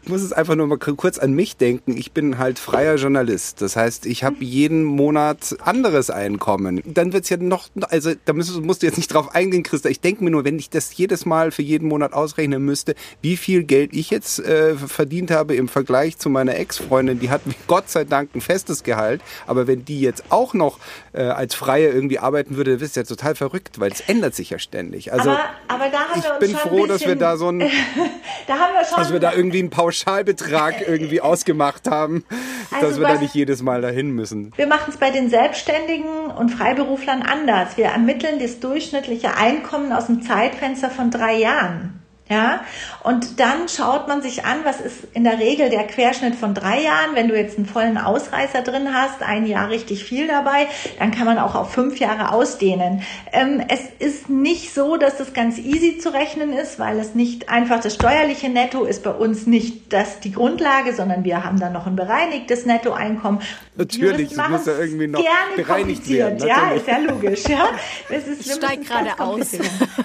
Ich 0.03 0.09
muss 0.09 0.21
es 0.21 0.33
einfach 0.33 0.55
nur 0.55 0.65
mal 0.65 0.77
kurz 0.77 1.19
an 1.19 1.33
mich 1.33 1.57
denken. 1.57 1.97
Ich 1.97 2.13
bin 2.13 2.37
halt 2.37 2.57
freier 2.57 2.95
Journalist. 2.95 3.61
Das 3.61 3.75
heißt, 3.75 4.05
ich 4.05 4.23
habe 4.23 4.37
jeden 4.39 4.83
Monat 4.83 5.57
anderes 5.63 6.09
Einkommen. 6.09 6.81
Dann 6.85 7.11
wird's 7.13 7.29
ja 7.29 7.37
noch, 7.37 7.67
also 7.89 8.13
da 8.25 8.33
musst, 8.33 8.59
musst 8.61 8.81
du 8.81 8.87
jetzt 8.87 8.97
nicht 8.97 9.13
drauf 9.13 9.35
eingehen, 9.35 9.63
Christa. 9.63 9.89
Ich 9.89 9.99
denke 9.99 10.23
mir 10.23 10.31
nur, 10.31 10.45
wenn 10.45 10.57
ich 10.57 10.69
das 10.69 10.95
jedes 10.95 11.25
Mal 11.25 11.51
für 11.51 11.61
jeden 11.61 11.87
Monat 11.87 12.13
ausrechnen 12.13 12.63
müsste, 12.63 12.95
wie 13.21 13.37
viel 13.37 13.63
Geld 13.63 13.93
ich 13.93 14.09
jetzt 14.09 14.39
äh, 14.39 14.75
verdient 14.75 15.31
habe 15.31 15.55
im 15.55 15.67
Vergleich 15.67 16.17
zu 16.17 16.29
meiner 16.29 16.55
Ex-Freundin, 16.55 17.19
die 17.19 17.29
hat 17.29 17.41
Gott 17.67 17.89
sei 17.89 18.05
Dank 18.05 18.33
ein 18.35 18.41
festes 18.41 18.83
Gehalt. 18.83 19.21
Aber 19.47 19.67
wenn 19.67 19.85
die 19.85 19.99
jetzt 19.99 20.23
auch 20.29 20.53
noch 20.53 20.79
äh, 21.13 21.23
als 21.23 21.55
Freie 21.55 21.89
irgendwie 21.89 22.19
arbeiten 22.19 22.55
würde, 22.55 22.71
dann 22.71 22.79
wirst 22.79 22.95
du 22.95 23.01
ja 23.01 23.05
total 23.05 23.35
verrückt, 23.35 23.79
weil 23.79 23.91
es 23.91 23.99
ändert 24.01 24.33
sich 24.33 24.49
ja 24.51 24.59
ständig. 24.59 25.11
Also 25.11 25.31
aber, 25.31 25.43
aber 25.67 25.89
da 25.89 25.99
haben 25.99 26.19
ich 26.19 26.47
bin 26.47 26.55
froh, 26.55 26.85
dass 26.85 27.05
wir 27.05 27.15
da 27.15 27.37
so 27.37 27.49
ein, 27.49 27.59
da 28.47 28.53
haben 28.53 28.73
wir 28.73 28.85
schon, 28.85 28.97
dass 28.97 29.11
wir 29.11 29.19
da 29.19 29.33
irgendwie 29.33 29.59
ein 29.59 29.69
Pauschal 29.69 29.88
Pauschalbetrag 29.89 30.81
irgendwie 30.87 31.19
ausgemacht 31.21 31.89
haben, 31.89 32.23
also 32.71 32.87
dass 32.87 32.99
wir 32.99 33.07
da 33.07 33.19
nicht 33.19 33.33
jedes 33.33 33.63
Mal 33.63 33.81
dahin 33.81 34.11
müssen. 34.11 34.51
Wir 34.55 34.67
machen 34.67 34.89
es 34.89 34.97
bei 34.97 35.09
den 35.09 35.29
Selbstständigen 35.29 36.27
und 36.27 36.49
Freiberuflern 36.49 37.23
anders. 37.23 37.75
Wir 37.75 37.85
ermitteln 37.85 38.39
das 38.39 38.59
durchschnittliche 38.59 39.35
Einkommen 39.35 39.91
aus 39.91 40.05
dem 40.05 40.21
Zeitfenster 40.21 40.91
von 40.91 41.09
drei 41.09 41.37
Jahren. 41.39 41.99
Ja, 42.29 42.61
und 43.01 43.39
dann 43.39 43.67
schaut 43.67 44.07
man 44.07 44.21
sich 44.21 44.45
an, 44.45 44.57
was 44.63 44.79
ist 44.81 44.97
in 45.15 45.23
der 45.23 45.39
Regel 45.39 45.71
der 45.71 45.87
Querschnitt 45.87 46.35
von 46.35 46.53
drei 46.53 46.83
Jahren. 46.83 47.15
Wenn 47.15 47.27
du 47.27 47.35
jetzt 47.35 47.57
einen 47.57 47.65
vollen 47.65 47.97
Ausreißer 47.97 48.61
drin 48.61 48.93
hast, 48.93 49.23
ein 49.23 49.47
Jahr 49.47 49.69
richtig 49.69 50.03
viel 50.03 50.27
dabei, 50.27 50.67
dann 50.99 51.09
kann 51.09 51.25
man 51.25 51.39
auch 51.39 51.55
auf 51.55 51.73
fünf 51.73 51.97
Jahre 51.99 52.31
ausdehnen. 52.31 53.01
Ähm, 53.31 53.63
es 53.67 53.81
ist 53.97 54.29
nicht 54.29 54.75
so, 54.75 54.97
dass 54.97 55.17
das 55.17 55.33
ganz 55.33 55.57
easy 55.57 55.97
zu 55.97 56.13
rechnen 56.13 56.53
ist, 56.53 56.77
weil 56.77 56.99
es 56.99 57.15
nicht 57.15 57.49
einfach 57.49 57.79
das 57.79 57.95
steuerliche 57.95 58.49
Netto 58.49 58.83
ist 58.83 59.01
bei 59.01 59.11
uns 59.11 59.47
nicht 59.47 59.91
das 59.91 60.19
die 60.19 60.31
Grundlage, 60.31 60.93
sondern 60.93 61.23
wir 61.23 61.43
haben 61.43 61.59
dann 61.59 61.73
noch 61.73 61.87
ein 61.87 61.95
bereinigtes 61.95 62.67
Nettoeinkommen. 62.67 63.41
Natürlich, 63.75 64.35
das 64.35 64.49
muss 64.49 64.65
ja 64.67 64.77
irgendwie 64.77 65.07
noch 65.07 65.19
gerne 65.19 65.55
bereinigt 65.55 66.07
werden. 66.07 66.37
Natürlich. 66.37 66.55
Ja, 66.55 66.71
ist 66.71 66.87
ja 66.87 66.97
logisch. 66.97 67.43
Ja, 67.47 67.69
es 68.09 68.27
ist, 68.27 68.55
steigt 68.55 68.87
gerade 68.87 69.19
aus. 69.19 69.53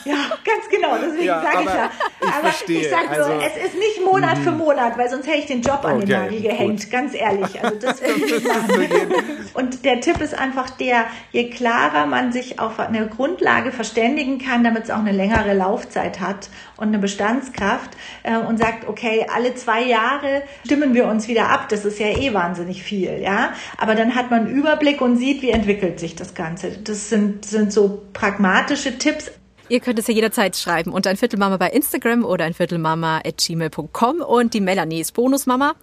Ja, 0.05 0.17
ganz 0.45 0.69
genau. 0.71 0.97
Deswegen 1.03 1.25
ja, 1.25 1.43
sage 1.43 1.59
ich 1.65 1.75
ja. 1.75 1.91
Ich 2.21 2.29
aber 2.29 2.41
verstehe. 2.41 2.81
ich 2.81 2.91
sage 2.91 3.11
also, 3.11 3.25
so, 3.25 3.33
es 3.41 3.67
ist 3.67 3.79
nicht 3.79 4.05
Monat 4.05 4.39
für 4.39 4.53
mhm. 4.53 4.59
Monat, 4.59 4.97
weil 4.99 5.09
sonst 5.09 5.27
hätte 5.27 5.39
ich 5.39 5.47
den 5.47 5.63
Job 5.63 5.85
an 5.85 5.97
okay, 5.97 6.07
den 6.07 6.21
Nagel 6.21 6.41
gehängt, 6.41 6.83
gut. 6.83 6.91
ganz 6.91 7.15
ehrlich. 7.15 7.63
Also 7.63 7.77
das 7.79 8.01
Und 9.55 9.85
der 9.85 10.01
Tipp 10.01 10.21
ist 10.21 10.35
einfach 10.35 10.71
der, 10.71 11.07
je 11.33 11.51
klarer 11.51 12.07
man 12.07 12.33
sich 12.33 12.59
auf 12.59 12.79
eine 12.79 13.07
Grundlage 13.09 13.73
verständigen 13.73 14.39
kann, 14.39 14.65
damit 14.65 14.85
es 14.85 14.91
auch 14.91 14.99
eine 14.99 15.13
längere 15.13 15.55
Laufzeit 15.55 16.21
hat 16.21 16.49
und 16.77 16.89
eine 16.89 16.99
Bestandskraft 16.99 17.91
äh, 18.23 18.37
und 18.37 18.59
sagt, 18.59 18.89
okay, 18.89 19.27
alle 19.33 19.55
zwei 19.55 19.83
Jahre 19.83 20.43
stimmen 20.65 20.95
wir 20.95 21.07
uns 21.07 21.29
wieder 21.29 21.51
ab. 21.51 21.69
Das 21.69 21.85
ist 21.85 21.99
ja 21.99 22.09
eh 22.09 22.35
wahnsinnig 22.35 22.83
viel, 22.83 23.21
ja. 23.21 23.53
Aber 23.79 23.95
dann 23.95 24.15
hat 24.15 24.31
man 24.31 24.47
einen 24.47 24.55
Überblick 24.55 25.01
und 25.01 25.17
sieht, 25.17 25.43
wie 25.43 25.51
entwickelt 25.51 26.01
sich 26.01 26.17
das 26.17 26.35
Ganze. 26.35 26.73
Das 26.73 27.09
sind, 27.11 27.45
sind 27.45 27.73
so 27.73 28.03
pragmatische 28.13 28.99
Tipps. 28.99 29.31
Ihr 29.75 29.81
könnt 29.81 29.99
es 29.99 30.07
ja 30.07 30.15
jederzeit 30.15 30.57
schreiben 30.57 30.93
unter 30.93 31.11
ein 31.11 31.17
Viertelmama 31.17 31.57
bei 31.57 31.69
Instagram 31.69 32.25
oder 32.25 32.45
ein 32.45 32.55
Viertelmama 32.55 33.17
at 33.25 33.39
gmail.com 33.39 34.21
und 34.21 34.55
die 34.55 34.61
Melanie 34.61 35.01
ist 35.01 35.15
Bonusmama. 35.15 35.75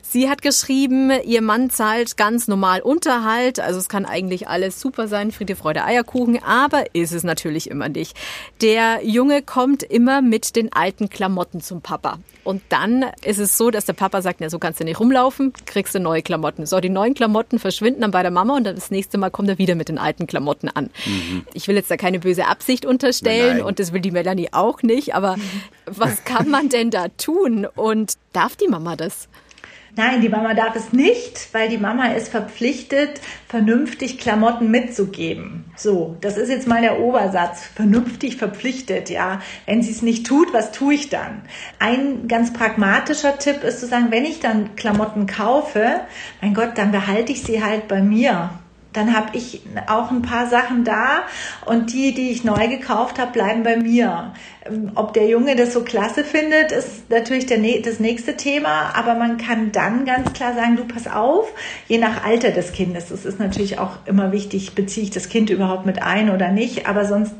Sie 0.00 0.30
hat 0.30 0.40
geschrieben, 0.40 1.10
ihr 1.26 1.42
Mann 1.42 1.68
zahlt 1.68 2.16
ganz 2.16 2.48
normal 2.48 2.80
Unterhalt, 2.80 3.60
also 3.60 3.78
es 3.78 3.90
kann 3.90 4.06
eigentlich 4.06 4.48
alles 4.48 4.80
super 4.80 5.08
sein, 5.08 5.30
Friede, 5.30 5.56
Freude, 5.56 5.84
Eierkuchen, 5.84 6.42
aber 6.42 6.94
ist 6.94 7.12
es 7.12 7.22
natürlich 7.22 7.68
immer 7.68 7.90
nicht. 7.90 8.16
Der 8.62 9.00
Junge 9.04 9.42
kommt 9.42 9.82
immer 9.82 10.22
mit 10.22 10.56
den 10.56 10.72
alten 10.72 11.10
Klamotten 11.10 11.60
zum 11.60 11.82
Papa. 11.82 12.20
Und 12.44 12.62
dann 12.68 13.06
ist 13.24 13.38
es 13.38 13.56
so, 13.56 13.70
dass 13.70 13.86
der 13.86 13.94
Papa 13.94 14.22
sagt, 14.22 14.40
na, 14.40 14.50
so 14.50 14.58
kannst 14.58 14.78
du 14.78 14.84
nicht 14.84 15.00
rumlaufen, 15.00 15.52
kriegst 15.66 15.94
du 15.94 16.00
neue 16.00 16.22
Klamotten. 16.22 16.66
So, 16.66 16.78
die 16.80 16.90
neuen 16.90 17.14
Klamotten 17.14 17.58
verschwinden 17.58 18.02
dann 18.02 18.10
bei 18.10 18.22
der 18.22 18.30
Mama 18.30 18.56
und 18.56 18.64
dann 18.64 18.74
das 18.74 18.90
nächste 18.90 19.18
Mal 19.18 19.30
kommt 19.30 19.48
er 19.48 19.58
wieder 19.58 19.74
mit 19.74 19.88
den 19.88 19.98
alten 19.98 20.26
Klamotten 20.26 20.68
an. 20.68 20.90
Mhm. 21.06 21.46
Ich 21.54 21.66
will 21.68 21.76
jetzt 21.76 21.90
da 21.90 21.96
keine 21.96 22.20
böse 22.20 22.46
Absicht 22.46 22.84
unterstellen 22.84 23.58
Nein. 23.58 23.66
und 23.66 23.78
das 23.78 23.92
will 23.92 24.00
die 24.00 24.10
Melanie 24.10 24.50
auch 24.52 24.82
nicht, 24.82 25.14
aber 25.14 25.36
was 25.86 26.24
kann 26.24 26.50
man 26.50 26.68
denn 26.68 26.90
da 26.90 27.08
tun 27.08 27.66
und 27.74 28.14
darf 28.32 28.56
die 28.56 28.68
Mama 28.68 28.96
das? 28.96 29.28
Nein, 29.96 30.20
die 30.20 30.28
Mama 30.28 30.54
darf 30.54 30.74
es 30.74 30.92
nicht, 30.92 31.50
weil 31.52 31.68
die 31.68 31.78
Mama 31.78 32.06
ist 32.08 32.28
verpflichtet, 32.28 33.20
vernünftig 33.46 34.18
Klamotten 34.18 34.68
mitzugeben. 34.68 35.66
So, 35.76 36.16
das 36.20 36.36
ist 36.36 36.48
jetzt 36.48 36.66
mal 36.66 36.80
der 36.80 36.98
Obersatz. 36.98 37.62
Vernünftig 37.76 38.36
verpflichtet, 38.36 39.08
ja. 39.08 39.40
Wenn 39.66 39.82
sie 39.82 39.92
es 39.92 40.02
nicht 40.02 40.26
tut, 40.26 40.52
was 40.52 40.72
tue 40.72 40.94
ich 40.94 41.10
dann? 41.10 41.42
Ein 41.78 42.26
ganz 42.26 42.52
pragmatischer 42.52 43.38
Tipp 43.38 43.62
ist 43.62 43.78
zu 43.78 43.86
sagen, 43.86 44.06
wenn 44.10 44.24
ich 44.24 44.40
dann 44.40 44.74
Klamotten 44.74 45.26
kaufe, 45.26 46.00
mein 46.42 46.54
Gott, 46.54 46.72
dann 46.74 46.90
behalte 46.90 47.30
ich 47.30 47.44
sie 47.44 47.62
halt 47.62 47.86
bei 47.86 48.02
mir 48.02 48.50
dann 48.94 49.14
habe 49.14 49.36
ich 49.36 49.60
auch 49.88 50.10
ein 50.10 50.22
paar 50.22 50.48
Sachen 50.48 50.84
da 50.84 51.24
und 51.66 51.92
die, 51.92 52.14
die 52.14 52.30
ich 52.30 52.44
neu 52.44 52.68
gekauft 52.68 53.18
habe, 53.18 53.32
bleiben 53.32 53.62
bei 53.62 53.76
mir. 53.76 54.32
Ob 54.94 55.12
der 55.12 55.26
Junge 55.26 55.56
das 55.56 55.74
so 55.74 55.82
klasse 55.82 56.24
findet, 56.24 56.72
ist 56.72 57.10
natürlich 57.10 57.44
der, 57.44 57.58
das 57.82 58.00
nächste 58.00 58.36
Thema, 58.36 58.94
aber 58.94 59.14
man 59.14 59.36
kann 59.36 59.72
dann 59.72 60.06
ganz 60.06 60.32
klar 60.32 60.54
sagen, 60.54 60.76
du 60.76 60.84
pass 60.84 61.06
auf, 61.06 61.52
je 61.86 61.98
nach 61.98 62.24
Alter 62.24 62.50
des 62.50 62.72
Kindes. 62.72 63.08
Das 63.08 63.26
ist 63.26 63.38
natürlich 63.38 63.78
auch 63.78 63.98
immer 64.06 64.32
wichtig, 64.32 64.74
beziehe 64.74 65.04
ich 65.04 65.10
das 65.10 65.28
Kind 65.28 65.50
überhaupt 65.50 65.84
mit 65.84 66.02
ein 66.02 66.30
oder 66.30 66.50
nicht, 66.50 66.88
aber 66.88 67.04
sonst 67.04 67.34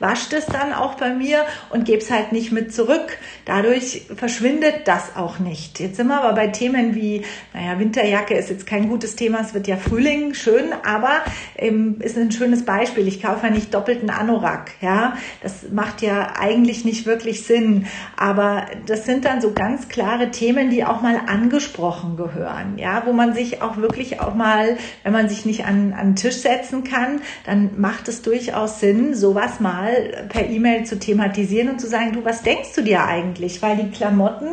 wascht 0.00 0.32
es 0.32 0.46
dann 0.46 0.72
auch 0.72 0.94
bei 0.94 1.14
mir 1.14 1.44
und 1.70 1.84
gebe 1.84 1.98
es 1.98 2.10
halt 2.10 2.32
nicht 2.32 2.52
mit 2.52 2.74
zurück. 2.74 3.18
Dadurch 3.44 4.02
verschwindet 4.14 4.86
das 4.86 5.16
auch 5.16 5.38
nicht. 5.38 5.80
Jetzt 5.80 5.96
sind 5.96 6.08
wir 6.08 6.22
aber 6.22 6.34
bei 6.34 6.48
Themen 6.48 6.94
wie, 6.94 7.22
naja, 7.54 7.78
Winterjacke 7.78 8.34
ist 8.34 8.50
jetzt 8.50 8.66
kein 8.66 8.88
gutes 8.88 9.16
Thema, 9.16 9.40
es 9.40 9.54
wird 9.54 9.66
ja 9.66 9.76
Frühling, 9.76 10.34
schön, 10.34 10.72
aber 10.84 11.22
ähm, 11.56 11.96
ist 12.00 12.16
ein 12.16 12.30
schönes 12.30 12.64
Beispiel. 12.64 13.06
Ich 13.08 13.22
kaufe 13.22 13.46
ja 13.46 13.52
nicht 13.52 13.74
doppelten 13.74 14.10
Anorak, 14.10 14.72
ja, 14.80 15.14
das 15.42 15.70
macht 15.72 16.02
ja 16.02 16.32
eigentlich 16.38 16.84
nicht 16.84 17.06
wirklich 17.06 17.44
Sinn. 17.44 17.86
Aber 18.16 18.66
das 18.86 19.04
sind 19.04 19.24
dann 19.24 19.40
so 19.40 19.52
ganz 19.52 19.88
klare 19.88 20.30
Themen, 20.30 20.70
die 20.70 20.84
auch 20.84 21.02
mal 21.02 21.20
angesprochen 21.26 22.16
gehören, 22.16 22.78
ja, 22.78 23.02
wo 23.06 23.12
man 23.12 23.34
sich 23.34 23.62
auch 23.62 23.76
wirklich 23.76 24.20
auch 24.20 24.34
mal, 24.34 24.76
wenn 25.02 25.12
man 25.12 25.28
sich 25.28 25.44
nicht 25.44 25.64
an, 25.64 25.92
an 25.92 26.10
den 26.10 26.16
Tisch 26.16 26.36
setzen 26.36 26.84
kann, 26.84 27.20
dann 27.44 27.80
macht 27.80 28.08
es 28.08 28.22
durchaus 28.22 28.80
Sinn, 28.80 29.14
sowas 29.14 29.60
mal 29.60 30.26
per 30.28 30.48
E-Mail 30.48 30.84
zu 30.84 30.98
thematisieren 30.98 31.70
und 31.70 31.80
zu 31.80 31.86
sagen, 31.86 32.12
du, 32.12 32.24
was 32.24 32.42
denkst 32.42 32.74
du 32.74 32.82
dir 32.82 33.04
eigentlich? 33.04 33.62
Weil 33.62 33.76
die 33.76 33.90
Klamotten 33.90 34.50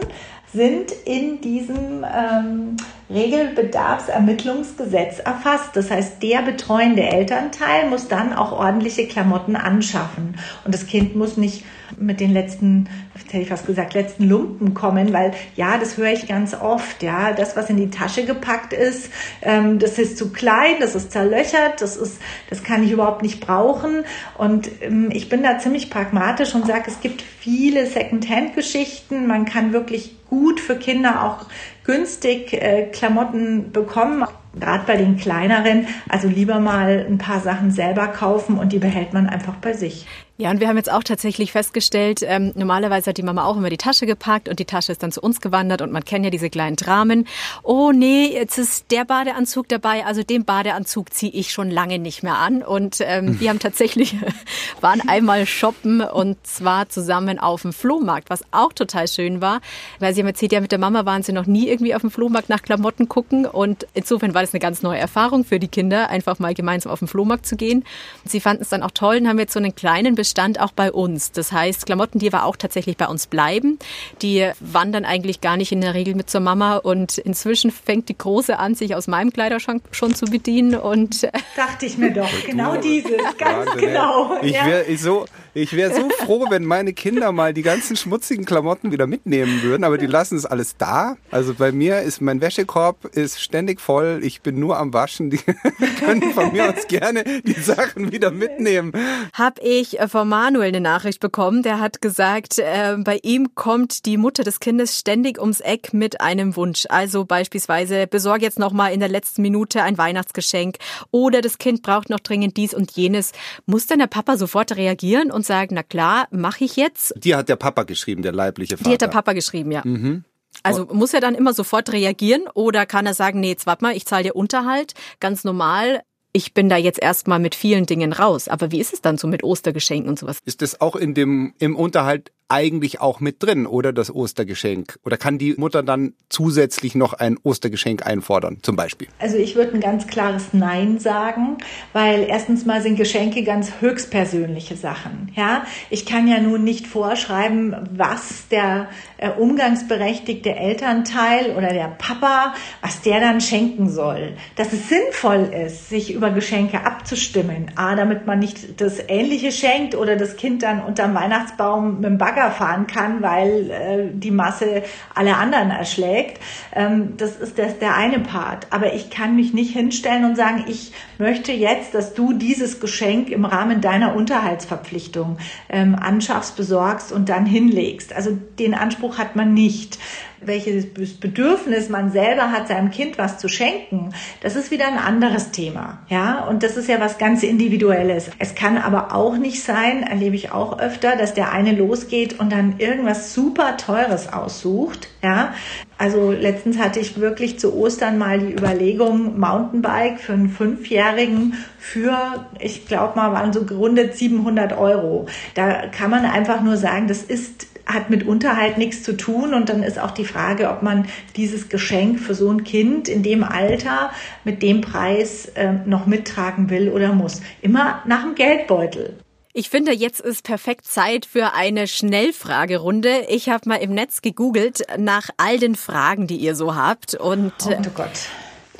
sind 0.53 0.91
in 1.05 1.41
diesem 1.41 2.05
ähm, 2.05 2.77
Regelbedarfsermittlungsgesetz 3.09 5.19
erfasst. 5.19 5.75
Das 5.75 5.89
heißt, 5.89 6.21
der 6.21 6.41
betreuende 6.41 7.03
Elternteil 7.03 7.89
muss 7.89 8.07
dann 8.07 8.33
auch 8.33 8.51
ordentliche 8.51 9.07
Klamotten 9.07 9.55
anschaffen. 9.55 10.35
Und 10.65 10.73
das 10.73 10.87
Kind 10.87 11.15
muss 11.15 11.37
nicht 11.37 11.63
mit 11.97 12.19
den 12.19 12.33
letzten, 12.33 12.89
hätte 13.27 13.37
ich 13.37 13.47
fast 13.47 13.65
gesagt, 13.65 13.93
letzten 13.93 14.27
Lumpen 14.27 14.73
kommen, 14.73 15.13
weil 15.13 15.31
ja, 15.55 15.77
das 15.77 15.95
höre 15.97 16.11
ich 16.11 16.27
ganz 16.27 16.53
oft. 16.53 17.01
Ja, 17.01 17.31
das, 17.31 17.55
was 17.55 17.69
in 17.69 17.77
die 17.77 17.89
Tasche 17.89 18.25
gepackt 18.25 18.73
ist, 18.73 19.09
ähm, 19.41 19.79
das 19.79 19.97
ist 19.97 20.17
zu 20.17 20.33
klein, 20.33 20.75
das 20.81 20.95
ist 20.95 21.11
zerlöchert, 21.11 21.81
das 21.81 21.95
ist, 21.95 22.21
das 22.49 22.63
kann 22.63 22.83
ich 22.83 22.91
überhaupt 22.91 23.21
nicht 23.21 23.39
brauchen. 23.39 24.03
Und 24.37 24.69
ähm, 24.81 25.09
ich 25.11 25.29
bin 25.29 25.43
da 25.43 25.59
ziemlich 25.59 25.89
pragmatisch 25.89 26.55
und 26.55 26.67
sage, 26.67 26.83
es 26.87 26.99
gibt 26.99 27.21
viele 27.21 27.87
Secondhand-Geschichten. 27.87 29.27
Man 29.27 29.45
kann 29.45 29.71
wirklich 29.71 30.17
gut 30.29 30.59
für 30.59 30.75
Kinder 30.75 31.23
auch 31.23 31.45
günstig 31.87 32.53
äh, 32.53 32.89
Klamotten 32.91 33.71
bekommen, 33.71 34.25
gerade 34.59 34.83
bei 34.85 34.97
den 34.97 35.17
kleineren. 35.17 35.87
Also 36.07 36.27
lieber 36.27 36.59
mal 36.59 37.05
ein 37.09 37.17
paar 37.17 37.39
Sachen 37.39 37.71
selber 37.71 38.07
kaufen 38.09 38.59
und 38.59 38.73
die 38.73 38.79
behält 38.79 39.13
man 39.13 39.27
einfach 39.27 39.55
bei 39.55 39.73
sich. 39.73 40.05
Ja, 40.39 40.51
und 40.51 40.59
wir 40.59 40.67
haben 40.67 40.77
jetzt 40.77 40.91
auch 40.91 41.03
tatsächlich 41.03 41.51
festgestellt, 41.51 42.21
ähm, 42.23 42.51
normalerweise 42.53 43.09
hat 43.09 43.17
die 43.17 43.23
Mama 43.23 43.43
auch 43.45 43.57
immer 43.57 43.71
die 43.71 43.77
Tasche 43.77 44.05
gepackt 44.05 44.47
und 44.47 44.59
die 44.59 44.65
Tasche 44.65 44.91
ist 44.91 45.01
dann 45.01 45.11
zu 45.11 45.19
uns 45.19 45.41
gewandert 45.41 45.81
und 45.81 45.91
man 45.91 46.05
kennt 46.05 46.25
ja 46.25 46.29
diese 46.29 46.51
kleinen 46.51 46.75
Dramen. 46.75 47.27
Oh 47.63 47.91
nee, 47.91 48.27
jetzt 48.31 48.59
ist 48.59 48.91
der 48.91 49.03
Badeanzug 49.03 49.67
dabei, 49.67 50.05
also 50.05 50.21
den 50.21 50.45
Badeanzug 50.45 51.11
ziehe 51.11 51.31
ich 51.31 51.51
schon 51.51 51.71
lange 51.71 51.97
nicht 51.97 52.21
mehr 52.21 52.37
an. 52.37 52.61
Und 52.61 52.97
ähm, 53.01 53.39
wir 53.39 53.49
haben 53.49 53.57
tatsächlich, 53.57 54.15
waren 54.81 55.01
einmal 55.09 55.47
shoppen 55.47 56.01
und 56.01 56.37
zwar 56.45 56.87
zusammen 56.87 57.39
auf 57.39 57.63
dem 57.63 57.73
Flohmarkt, 57.73 58.29
was 58.29 58.43
auch 58.51 58.73
total 58.73 59.07
schön 59.07 59.41
war, 59.41 59.59
weil 59.97 60.13
sie 60.13 60.21
haben 60.21 60.27
erzählt, 60.27 60.51
ja 60.51 60.61
mit 60.61 60.71
der 60.71 60.77
Mama 60.77 61.05
waren 61.05 61.23
sie 61.23 61.33
noch 61.33 61.47
nie 61.47 61.67
irgendwie 61.67 61.95
auf 61.95 62.01
dem 62.01 62.11
Flohmarkt 62.11 62.49
nach 62.49 62.61
Klamotten 62.61 63.09
gucken 63.09 63.47
und 63.47 63.87
insofern 63.95 64.35
war 64.35 64.41
das 64.41 64.53
eine 64.53 64.59
ganz 64.59 64.83
neue 64.83 64.99
Erfahrung 64.99 65.45
für 65.45 65.57
die 65.57 65.67
Kinder, 65.67 66.11
einfach 66.11 66.37
mal 66.37 66.53
gemeinsam 66.53 66.91
auf 66.91 66.99
den 66.99 67.07
Flohmarkt 67.07 67.47
zu 67.47 67.55
gehen. 67.55 67.83
Sie 68.23 68.39
fanden 68.39 68.61
es 68.61 68.69
dann 68.69 68.83
auch 68.83 68.91
toll 68.91 69.17
und 69.17 69.27
haben 69.27 69.39
jetzt 69.39 69.53
so 69.53 69.59
einen 69.59 69.73
kleinen 69.73 70.13
Bestand 70.27 70.59
auch 70.59 70.73
bei 70.73 70.91
uns. 70.91 71.31
Das 71.31 71.53
heißt, 71.53 71.85
Klamotten, 71.85 72.19
die 72.19 72.27
aber 72.27 72.43
auch 72.43 72.57
tatsächlich 72.57 72.97
bei 72.97 73.07
uns 73.07 73.27
bleiben, 73.27 73.79
die 74.21 74.51
wandern 74.59 75.05
eigentlich 75.05 75.39
gar 75.39 75.55
nicht 75.55 75.71
in 75.71 75.79
der 75.79 75.93
Regel 75.93 76.15
mit 76.15 76.29
zur 76.29 76.41
Mama. 76.41 76.75
Und 76.75 77.17
inzwischen 77.17 77.71
fängt 77.71 78.09
die 78.09 78.17
Große 78.17 78.59
an, 78.59 78.75
sich 78.75 78.93
aus 78.93 79.07
meinem 79.07 79.31
Kleiderschrank 79.31 79.83
schon 79.91 80.13
zu 80.15 80.25
bedienen. 80.25 80.75
Und 80.75 81.23
äh, 81.23 81.31
dachte 81.55 81.85
ich 81.85 81.97
mir 81.97 82.11
doch, 82.11 82.29
genau 82.45 82.75
dieses, 82.75 83.11
ganz 83.37 83.69
Wahnsinn, 83.69 83.87
genau. 83.87 84.37
Ich 84.41 84.53
wäre 84.53 84.97
so, 84.97 85.25
ich 85.57 85.75
wäre 85.75 85.93
so 85.93 86.09
froh, 86.09 86.45
wenn 86.49 86.65
meine 86.65 86.93
Kinder 86.93 87.31
mal 87.31 87.51
die 87.51 87.63
ganzen 87.63 87.95
schmutzigen 87.95 88.45
Klamotten 88.45 88.91
wieder 88.91 89.07
mitnehmen 89.07 89.63
würden, 89.63 89.83
aber 89.83 89.97
die 89.97 90.05
lassen 90.05 90.37
es 90.37 90.45
alles 90.45 90.77
da. 90.77 91.17
Also 91.31 91.55
bei 91.55 91.71
mir 91.71 92.01
ist 92.01 92.21
mein 92.21 92.41
Wäschekorb 92.41 93.05
ist 93.15 93.41
ständig 93.41 93.81
voll. 93.81 94.19
Ich 94.21 94.41
bin 94.41 94.59
nur 94.59 94.77
am 94.77 94.93
Waschen. 94.93 95.31
Die 95.31 95.37
können 95.99 96.31
von 96.33 96.51
mir 96.53 96.69
aus 96.69 96.87
gerne 96.87 97.23
die 97.43 97.59
Sachen 97.59 98.11
wieder 98.11 98.29
mitnehmen. 98.29 98.91
Hab 99.33 99.59
ich 99.63 99.99
äh, 99.99 100.07
von 100.07 100.29
Manuel 100.29 100.67
eine 100.67 100.81
Nachricht 100.81 101.19
bekommen. 101.19 101.63
Der 101.63 101.79
hat 101.79 102.01
gesagt, 102.01 102.59
äh, 102.59 102.95
bei 102.99 103.19
ihm 103.23 103.55
kommt 103.55 104.05
die 104.05 104.17
Mutter 104.17 104.43
des 104.43 104.59
Kindes 104.59 104.99
ständig 104.99 105.41
ums 105.41 105.59
Eck 105.59 105.91
mit 105.91 106.21
einem 106.21 106.55
Wunsch. 106.55 106.85
Also 106.89 107.25
beispielsweise 107.25 108.05
besorge 108.05 108.45
jetzt 108.45 108.59
noch 108.59 108.73
mal 108.73 108.89
in 108.89 108.99
der 108.99 109.09
letzten 109.09 109.41
Minute 109.41 109.81
ein 109.81 109.97
Weihnachtsgeschenk 109.97 110.77
oder 111.09 111.41
das 111.41 111.57
Kind 111.57 111.81
braucht 111.81 112.11
noch 112.11 112.19
dringend 112.19 112.57
dies 112.57 112.75
und 112.75 112.91
jenes. 112.91 113.31
Muss 113.65 113.87
dann 113.87 113.97
der 113.99 114.07
Papa 114.07 114.37
sofort 114.37 114.75
reagieren 114.75 115.31
und 115.31 115.46
sagen, 115.47 115.75
na 115.75 115.83
klar, 115.83 116.27
mache 116.31 116.65
ich 116.65 116.75
jetzt? 116.75 117.13
Die 117.17 117.35
hat 117.35 117.49
der 117.49 117.55
Papa 117.55 117.83
geschrieben, 117.83 118.21
der 118.21 118.33
leibliche 118.33 118.77
Vater. 118.77 118.89
Die 118.89 118.93
hat 118.93 119.01
der 119.01 119.07
Papa 119.07 119.33
geschrieben, 119.33 119.71
ja. 119.71 119.81
Mhm. 119.83 120.23
Also 120.63 120.87
muss 120.91 121.13
er 121.13 121.21
dann 121.21 121.35
immer 121.35 121.53
sofort 121.53 121.91
reagieren 121.91 122.43
oder 122.53 122.85
kann 122.85 123.05
er 123.05 123.13
sagen, 123.13 123.39
nee, 123.39 123.49
jetzt 123.49 123.65
warte 123.65 123.83
mal, 123.83 123.95
ich 123.95 124.05
zahle 124.05 124.23
dir 124.23 124.35
Unterhalt, 124.35 124.93
ganz 125.19 125.43
normal, 125.43 126.01
ich 126.33 126.53
bin 126.53 126.69
da 126.69 126.77
jetzt 126.77 127.01
erstmal 127.01 127.39
mit 127.39 127.55
vielen 127.55 127.85
Dingen 127.85 128.13
raus. 128.13 128.47
Aber 128.47 128.71
wie 128.71 128.79
ist 128.79 128.93
es 128.93 129.01
dann 129.01 129.17
so 129.17 129.27
mit 129.27 129.43
Ostergeschenken 129.43 130.09
und 130.09 130.19
sowas? 130.19 130.39
Ist 130.45 130.61
das 130.61 130.81
auch 130.81 130.95
in 130.95 131.13
dem, 131.13 131.53
im 131.59 131.75
Unterhalt 131.75 132.31
eigentlich 132.49 133.01
auch 133.01 133.19
mit 133.19 133.43
drin, 133.43 133.67
oder 133.67 133.91
das 133.91 134.13
Ostergeschenk? 134.13 134.99
Oder 135.03 135.17
kann 135.17 135.37
die 135.37 135.55
Mutter 135.57 135.83
dann 135.83 136.13
zusätzlich 136.29 136.95
noch 136.95 137.13
ein 137.13 137.37
Ostergeschenk 137.43 138.05
einfordern, 138.05 138.59
zum 138.61 138.75
Beispiel? 138.75 139.07
Also 139.19 139.37
ich 139.37 139.55
würde 139.55 139.73
ein 139.73 139.81
ganz 139.81 140.07
klares 140.07 140.53
Nein 140.53 140.99
sagen, 140.99 141.57
weil 141.93 142.23
erstens 142.23 142.65
mal 142.65 142.81
sind 142.81 142.95
Geschenke 142.95 143.43
ganz 143.43 143.73
höchstpersönliche 143.79 144.77
Sachen. 144.77 145.31
Ja, 145.35 145.65
ich 145.89 146.05
kann 146.05 146.27
ja 146.27 146.39
nun 146.39 146.63
nicht 146.63 146.87
vorschreiben, 146.87 147.75
was 147.91 148.47
der 148.49 148.87
äh, 149.17 149.29
umgangsberechtigte 149.31 150.55
Elternteil 150.55 151.55
oder 151.57 151.73
der 151.73 151.89
Papa, 151.97 152.53
was 152.81 153.01
der 153.01 153.19
dann 153.19 153.41
schenken 153.41 153.89
soll. 153.89 154.33
Dass 154.55 154.71
es 154.71 154.87
sinnvoll 154.87 155.51
ist, 155.65 155.89
sich 155.89 156.13
über 156.13 156.29
Geschenke 156.29 156.85
abzustimmen. 156.85 157.71
A, 157.75 157.95
damit 157.95 158.25
man 158.25 158.39
nicht 158.39 158.79
das 158.79 158.99
Ähnliche 159.07 159.51
schenkt 159.51 159.95
oder 159.95 160.15
das 160.15 160.37
Kind 160.37 160.63
dann 160.63 160.81
unterm 160.81 161.13
Weihnachtsbaum 161.13 161.95
mit 161.95 162.05
dem 162.05 162.17
Bagger 162.17 162.36
Bagger 162.37 162.51
fahren 162.51 162.87
kann, 162.87 163.21
weil 163.21 163.71
äh, 163.71 164.09
die 164.13 164.31
Masse 164.31 164.83
alle 165.13 165.37
anderen 165.37 165.71
erschlägt. 165.71 166.41
Ähm, 166.73 167.17
das 167.17 167.35
ist 167.35 167.57
das, 167.57 167.79
der 167.79 167.95
eine 167.95 168.19
Part. 168.19 168.67
Aber 168.69 168.93
ich 168.93 169.09
kann 169.09 169.35
mich 169.35 169.53
nicht 169.53 169.73
hinstellen 169.73 170.25
und 170.25 170.35
sagen, 170.35 170.65
ich 170.67 170.93
möchte 171.17 171.51
jetzt, 171.51 171.93
dass 171.93 172.13
du 172.13 172.33
dieses 172.33 172.79
Geschenk 172.79 173.29
im 173.29 173.45
Rahmen 173.45 173.81
deiner 173.81 174.15
Unterhaltsverpflichtung 174.15 175.37
ähm, 175.69 175.95
anschaffst, 175.95 176.55
besorgst 176.55 177.11
und 177.11 177.29
dann 177.29 177.45
hinlegst. 177.45 178.13
Also 178.13 178.37
den 178.59 178.73
Anspruch 178.73 179.17
hat 179.17 179.35
man 179.35 179.53
nicht. 179.53 179.97
Welches 180.41 180.85
Bedürfnis 181.19 181.89
man 181.89 182.11
selber 182.11 182.51
hat, 182.51 182.67
seinem 182.67 182.91
Kind 182.91 183.17
was 183.17 183.37
zu 183.37 183.47
schenken, 183.47 184.13
das 184.41 184.55
ist 184.55 184.71
wieder 184.71 184.87
ein 184.87 184.97
anderes 184.97 185.51
Thema. 185.51 185.99
Ja, 186.09 186.45
und 186.45 186.63
das 186.63 186.77
ist 186.77 186.87
ja 186.87 186.99
was 186.99 187.17
ganz 187.17 187.43
Individuelles. 187.43 188.29
Es 188.39 188.55
kann 188.55 188.77
aber 188.77 189.13
auch 189.13 189.37
nicht 189.37 189.63
sein, 189.63 190.03
erlebe 190.03 190.35
ich 190.35 190.51
auch 190.51 190.79
öfter, 190.79 191.15
dass 191.15 191.33
der 191.33 191.51
eine 191.51 191.71
losgeht 191.71 192.39
und 192.39 192.51
dann 192.51 192.75
irgendwas 192.79 193.33
super 193.33 193.77
Teures 193.77 194.31
aussucht. 194.31 195.09
Ja, 195.23 195.53
also 195.97 196.31
letztens 196.31 196.77
hatte 196.77 196.99
ich 196.99 197.19
wirklich 197.19 197.59
zu 197.59 197.73
Ostern 197.73 198.17
mal 198.17 198.39
die 198.39 198.53
Überlegung, 198.53 199.39
Mountainbike 199.39 200.19
für 200.19 200.33
einen 200.33 200.49
Fünfjährigen 200.49 201.55
für, 201.79 202.45
ich 202.59 202.85
glaube 202.85 203.15
mal, 203.15 203.33
waren 203.33 203.51
so 203.51 203.63
gerundet 203.63 204.15
700 204.15 204.77
Euro. 204.77 205.25
Da 205.55 205.87
kann 205.87 206.11
man 206.11 206.25
einfach 206.25 206.61
nur 206.61 206.77
sagen, 206.77 207.07
das 207.07 207.23
ist 207.23 207.67
hat 207.87 208.09
mit 208.09 208.25
Unterhalt 208.27 208.77
nichts 208.77 209.03
zu 209.03 209.15
tun. 209.15 209.53
Und 209.53 209.69
dann 209.69 209.83
ist 209.83 209.97
auch 209.97 210.11
die 210.11 210.25
Frage, 210.25 210.69
ob 210.69 210.83
man 210.83 211.07
dieses 211.35 211.69
Geschenk 211.69 212.19
für 212.19 212.35
so 212.35 212.51
ein 212.51 212.63
Kind 212.63 213.07
in 213.07 213.23
dem 213.23 213.43
Alter 213.43 214.11
mit 214.43 214.61
dem 214.61 214.81
Preis 214.81 215.45
äh, 215.55 215.73
noch 215.85 216.05
mittragen 216.05 216.69
will 216.69 216.89
oder 216.89 217.13
muss. 217.13 217.41
Immer 217.61 218.01
nach 218.05 218.23
dem 218.23 218.35
Geldbeutel. 218.35 219.15
Ich 219.53 219.69
finde, 219.69 219.91
jetzt 219.91 220.19
ist 220.19 220.43
perfekt 220.43 220.85
Zeit 220.85 221.25
für 221.25 221.53
eine 221.55 221.87
Schnellfragerunde. 221.87 223.25
Ich 223.29 223.49
habe 223.49 223.67
mal 223.69 223.77
im 223.77 223.91
Netz 223.91 224.21
gegoogelt 224.21 224.83
nach 224.99 225.29
all 225.37 225.57
den 225.57 225.73
Fragen, 225.73 226.27
die 226.27 226.37
ihr 226.37 226.55
so 226.55 226.75
habt. 226.75 227.15
Und, 227.15 227.53
oh, 227.65 227.71
oh 227.71 227.89
Gott 227.95 228.29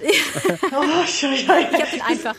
oh, 0.01 1.03
ich 1.05 1.23
habe 1.23 1.87
den 1.91 2.01
einfach 2.01 2.35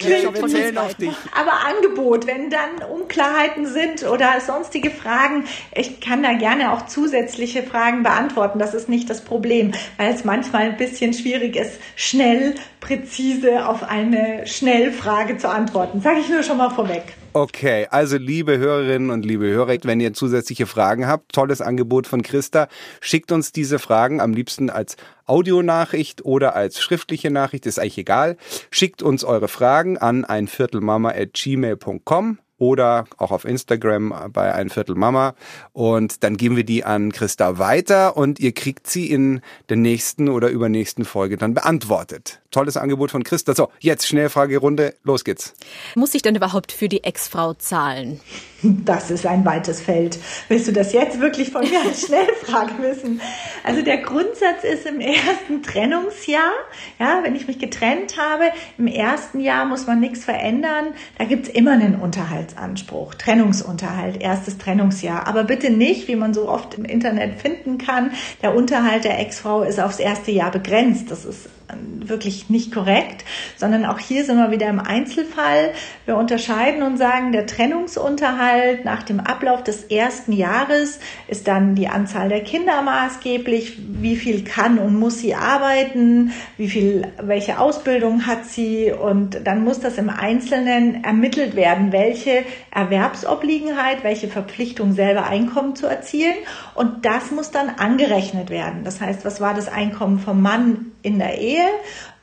auf 0.78 0.94
dich. 0.94 1.10
Aber 1.34 1.52
Angebot, 1.66 2.26
wenn 2.26 2.50
dann 2.50 2.88
Unklarheiten 2.88 3.66
sind 3.66 4.04
oder 4.04 4.40
sonstige 4.40 4.90
Fragen, 4.90 5.44
ich 5.74 6.00
kann 6.00 6.22
da 6.22 6.34
gerne 6.34 6.72
auch 6.72 6.86
zusätzliche 6.86 7.62
Fragen 7.62 8.02
beantworten. 8.02 8.58
Das 8.58 8.74
ist 8.74 8.88
nicht 8.88 9.10
das 9.10 9.24
Problem, 9.24 9.72
weil 9.96 10.14
es 10.14 10.24
manchmal 10.24 10.62
ein 10.62 10.76
bisschen 10.76 11.12
schwierig 11.12 11.56
ist, 11.56 11.80
schnell, 11.96 12.54
präzise 12.80 13.68
auf 13.68 13.82
eine 13.82 14.46
Schnellfrage 14.46 15.38
zu 15.38 15.48
antworten. 15.48 16.00
Sage 16.00 16.20
ich 16.20 16.28
nur 16.28 16.42
schon 16.42 16.58
mal 16.58 16.70
vorweg. 16.70 17.17
Okay, 17.34 17.86
also 17.90 18.16
liebe 18.16 18.56
Hörerinnen 18.58 19.10
und 19.10 19.24
liebe 19.24 19.46
Hörer, 19.46 19.76
wenn 19.82 20.00
ihr 20.00 20.14
zusätzliche 20.14 20.66
Fragen 20.66 21.06
habt, 21.06 21.32
tolles 21.32 21.60
Angebot 21.60 22.06
von 22.06 22.22
Christa, 22.22 22.68
schickt 23.00 23.32
uns 23.32 23.52
diese 23.52 23.78
Fragen 23.78 24.20
am 24.20 24.32
liebsten 24.32 24.70
als 24.70 24.96
Audionachricht 25.26 26.24
oder 26.24 26.56
als 26.56 26.80
schriftliche 26.80 27.30
Nachricht, 27.30 27.66
ist 27.66 27.78
eigentlich 27.78 27.98
egal. 27.98 28.38
Schickt 28.70 29.02
uns 29.02 29.24
eure 29.24 29.48
Fragen 29.48 29.98
an 29.98 30.24
ein 30.24 30.48
Viertelmama@gmail.com 30.48 32.38
oder 32.58 33.06
auch 33.16 33.30
auf 33.30 33.44
Instagram 33.44 34.30
bei 34.32 34.52
ein 34.52 34.68
Viertel 34.68 34.94
Mama 34.94 35.34
und 35.72 36.24
dann 36.24 36.36
geben 36.36 36.56
wir 36.56 36.64
die 36.64 36.84
an 36.84 37.12
Christa 37.12 37.58
weiter 37.58 38.16
und 38.16 38.40
ihr 38.40 38.52
kriegt 38.52 38.86
sie 38.88 39.10
in 39.10 39.40
der 39.68 39.76
nächsten 39.76 40.28
oder 40.28 40.48
übernächsten 40.48 41.04
Folge 41.04 41.36
dann 41.36 41.54
beantwortet. 41.54 42.40
Tolles 42.50 42.76
Angebot 42.78 43.10
von 43.10 43.24
Christa. 43.24 43.54
So, 43.54 43.68
jetzt 43.78 44.06
Schnellfragerunde, 44.06 44.94
los 45.04 45.22
geht's. 45.24 45.54
Muss 45.94 46.14
ich 46.14 46.22
denn 46.22 46.34
überhaupt 46.34 46.72
für 46.72 46.88
die 46.88 47.04
Ex-Frau 47.04 47.54
zahlen? 47.54 48.20
Das 48.62 49.10
ist 49.10 49.26
ein 49.26 49.44
weites 49.44 49.80
Feld. 49.80 50.18
Willst 50.48 50.66
du 50.66 50.72
das 50.72 50.92
jetzt 50.92 51.20
wirklich 51.20 51.50
von 51.50 51.62
mir 51.68 51.80
als 51.80 52.06
Schnellfrage 52.06 52.72
wissen? 52.80 53.20
Also 53.62 53.82
der 53.82 53.98
Grundsatz 53.98 54.64
ist 54.64 54.86
im 54.86 55.00
ersten 55.00 55.62
Trennungsjahr, 55.62 56.52
ja, 56.98 57.20
wenn 57.22 57.36
ich 57.36 57.46
mich 57.46 57.58
getrennt 57.58 58.16
habe, 58.16 58.44
im 58.76 58.88
ersten 58.88 59.40
Jahr 59.40 59.64
muss 59.66 59.86
man 59.86 60.00
nichts 60.00 60.24
verändern. 60.24 60.94
Da 61.18 61.24
gibt's 61.24 61.48
immer 61.48 61.72
einen 61.72 62.00
Unterhaltsanspruch, 62.48 63.14
Trennungsunterhalt, 63.14 64.20
erstes 64.20 64.58
Trennungsjahr. 64.58 65.26
Aber 65.26 65.44
bitte 65.44 65.70
nicht, 65.70 66.08
wie 66.08 66.16
man 66.16 66.34
so 66.34 66.48
oft 66.48 66.74
im 66.74 66.84
Internet 66.84 67.40
finden 67.40 67.78
kann, 67.78 68.12
der 68.42 68.54
Unterhalt 68.54 69.04
der 69.04 69.18
Ex-Frau 69.18 69.62
ist 69.62 69.80
aufs 69.80 69.98
erste 69.98 70.30
Jahr 70.30 70.50
begrenzt. 70.50 71.10
Das 71.10 71.24
ist 71.24 71.48
wirklich 71.76 72.48
nicht 72.48 72.72
korrekt, 72.72 73.24
sondern 73.56 73.84
auch 73.84 73.98
hier 73.98 74.24
sind 74.24 74.38
wir 74.38 74.50
wieder 74.50 74.68
im 74.68 74.80
Einzelfall. 74.80 75.72
Wir 76.06 76.16
unterscheiden 76.16 76.82
und 76.82 76.96
sagen, 76.96 77.32
der 77.32 77.46
Trennungsunterhalt 77.46 78.84
nach 78.84 79.02
dem 79.02 79.20
Ablauf 79.20 79.62
des 79.62 79.84
ersten 79.84 80.32
Jahres 80.32 80.98
ist 81.26 81.46
dann 81.46 81.74
die 81.74 81.88
Anzahl 81.88 82.28
der 82.28 82.42
Kinder 82.42 82.80
maßgeblich, 82.82 83.78
wie 84.00 84.16
viel 84.16 84.44
kann 84.44 84.78
und 84.78 84.98
muss 84.98 85.18
sie 85.18 85.34
arbeiten, 85.34 86.32
wie 86.56 86.68
viel, 86.68 87.06
welche 87.20 87.58
Ausbildung 87.58 88.26
hat 88.26 88.46
sie 88.46 88.92
und 88.92 89.46
dann 89.46 89.62
muss 89.62 89.80
das 89.80 89.98
im 89.98 90.08
Einzelnen 90.08 91.04
ermittelt 91.04 91.54
werden, 91.56 91.92
welche 91.92 92.44
Erwerbsobliegenheit, 92.70 94.04
welche 94.04 94.28
Verpflichtung 94.28 94.92
selber 94.92 95.26
Einkommen 95.26 95.76
zu 95.76 95.86
erzielen 95.86 96.36
und 96.74 97.04
das 97.04 97.30
muss 97.30 97.50
dann 97.50 97.68
angerechnet 97.68 98.50
werden. 98.50 98.84
Das 98.84 99.00
heißt, 99.00 99.24
was 99.24 99.40
war 99.40 99.54
das 99.54 99.68
Einkommen 99.68 100.18
vom 100.18 100.40
Mann 100.40 100.92
in 101.02 101.18
der 101.18 101.38
Ehe? 101.38 101.57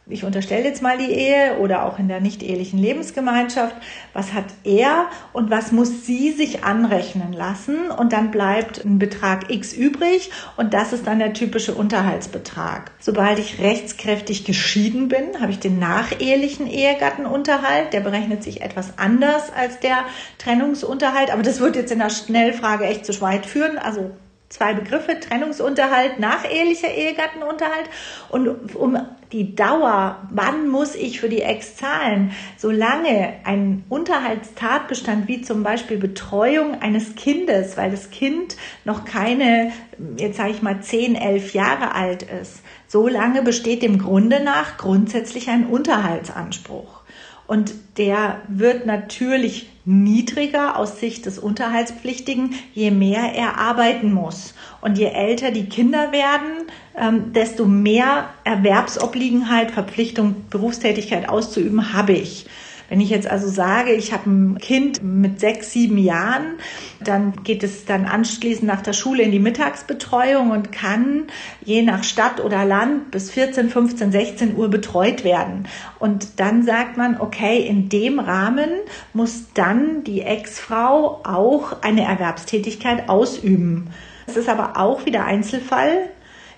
Ich 0.07 0.23
unterstelle 0.23 0.65
jetzt 0.65 0.83
mal 0.83 0.99
die 0.99 1.11
Ehe 1.11 1.57
oder 1.57 1.83
auch 1.85 1.97
in 1.97 2.07
der 2.07 2.21
nicht-ehelichen 2.21 2.77
Lebensgemeinschaft, 2.77 3.75
was 4.13 4.33
hat 4.33 4.45
er 4.63 5.07
und 5.33 5.49
was 5.49 5.71
muss 5.71 6.05
sie 6.05 6.31
sich 6.31 6.63
anrechnen 6.63 7.33
lassen? 7.33 7.89
Und 7.89 8.13
dann 8.13 8.29
bleibt 8.29 8.85
ein 8.85 8.99
Betrag 8.99 9.49
X 9.49 9.73
übrig 9.73 10.29
und 10.57 10.75
das 10.75 10.93
ist 10.93 11.07
dann 11.07 11.17
der 11.17 11.33
typische 11.33 11.73
Unterhaltsbetrag. 11.73 12.91
Sobald 12.99 13.39
ich 13.39 13.59
rechtskräftig 13.59 14.45
geschieden 14.45 15.07
bin, 15.07 15.41
habe 15.41 15.51
ich 15.51 15.59
den 15.59 15.79
nachehelichen 15.79 16.67
Ehegattenunterhalt, 16.67 17.91
der 17.91 18.01
berechnet 18.01 18.43
sich 18.43 18.61
etwas 18.61 18.99
anders 18.99 19.51
als 19.53 19.79
der 19.79 20.05
Trennungsunterhalt, 20.37 21.31
aber 21.31 21.41
das 21.41 21.59
wird 21.59 21.75
jetzt 21.75 21.91
in 21.91 21.99
der 21.99 22.11
Schnellfrage 22.11 22.85
echt 22.85 23.07
zu 23.07 23.19
weit 23.21 23.47
führen, 23.47 23.79
also 23.79 24.11
zwei 24.55 24.73
Begriffe, 24.73 25.19
Trennungsunterhalt, 25.19 26.19
nachehelicher 26.19 26.93
Ehegattenunterhalt. 26.93 27.89
Und 28.29 28.75
um 28.75 28.97
die 29.31 29.55
Dauer, 29.55 30.27
wann 30.31 30.69
muss 30.69 30.95
ich 30.95 31.19
für 31.19 31.29
die 31.29 31.41
Ex 31.41 31.75
zahlen, 31.75 32.31
solange 32.57 33.33
ein 33.43 33.83
Unterhaltstatbestand 33.89 35.27
wie 35.27 35.41
zum 35.41 35.63
Beispiel 35.63 35.97
Betreuung 35.97 36.81
eines 36.81 37.15
Kindes, 37.15 37.75
weil 37.75 37.91
das 37.91 38.11
Kind 38.11 38.55
noch 38.85 39.03
keine, 39.03 39.73
jetzt 40.17 40.37
sage 40.37 40.51
ich 40.51 40.61
mal, 40.61 40.79
10, 40.81 41.15
11 41.15 41.53
Jahre 41.53 41.93
alt 41.93 42.23
ist, 42.23 42.61
so 42.87 43.07
lange 43.07 43.41
besteht 43.41 43.81
dem 43.81 43.99
Grunde 43.99 44.41
nach 44.41 44.77
grundsätzlich 44.77 45.49
ein 45.49 45.67
Unterhaltsanspruch. 45.67 47.01
Und 47.47 47.73
der 47.97 48.41
wird 48.47 48.85
natürlich 48.85 49.69
niedriger 49.85 50.77
aus 50.77 50.99
Sicht 50.99 51.25
des 51.25 51.37
Unterhaltspflichtigen, 51.37 52.55
je 52.73 52.91
mehr 52.91 53.33
er 53.35 53.57
arbeiten 53.57 54.11
muss. 54.11 54.55
Und 54.81 54.97
je 54.97 55.05
älter 55.05 55.51
die 55.51 55.69
Kinder 55.69 56.11
werden, 56.11 56.67
ähm, 56.97 57.33
desto 57.33 57.65
mehr 57.65 58.29
Erwerbsobliegenheit, 58.43 59.71
Verpflichtung, 59.71 60.35
Berufstätigkeit 60.49 61.29
auszuüben 61.29 61.93
habe 61.93 62.13
ich. 62.13 62.47
Wenn 62.89 63.01
ich 63.01 63.09
jetzt 63.09 63.27
also 63.27 63.47
sage, 63.47 63.93
ich 63.93 64.13
habe 64.13 64.29
ein 64.29 64.57
Kind 64.59 65.03
mit 65.03 65.39
sechs, 65.39 65.71
sieben 65.71 65.97
Jahren, 65.97 66.55
dann 67.03 67.43
geht 67.43 67.63
es 67.63 67.85
dann 67.85 68.05
anschließend 68.05 68.67
nach 68.67 68.81
der 68.81 68.93
Schule 68.93 69.23
in 69.23 69.31
die 69.31 69.39
Mittagsbetreuung 69.39 70.51
und 70.51 70.71
kann 70.71 71.25
je 71.63 71.81
nach 71.81 72.03
Stadt 72.03 72.39
oder 72.39 72.65
Land 72.65 73.11
bis 73.11 73.31
14, 73.31 73.69
15, 73.69 74.11
16 74.11 74.55
Uhr 74.55 74.69
betreut 74.69 75.23
werden. 75.23 75.67
Und 75.99 76.39
dann 76.39 76.63
sagt 76.63 76.97
man, 76.97 77.19
okay, 77.19 77.59
in 77.65 77.89
dem 77.89 78.19
Rahmen 78.19 78.69
muss 79.13 79.45
dann 79.53 80.03
die 80.03 80.21
Ex-Frau 80.21 81.21
auch 81.23 81.81
eine 81.81 82.03
Erwerbstätigkeit 82.03 83.09
ausüben. 83.09 83.89
Das 84.25 84.37
ist 84.37 84.49
aber 84.49 84.77
auch 84.77 85.05
wieder 85.05 85.25
Einzelfall. 85.25 86.09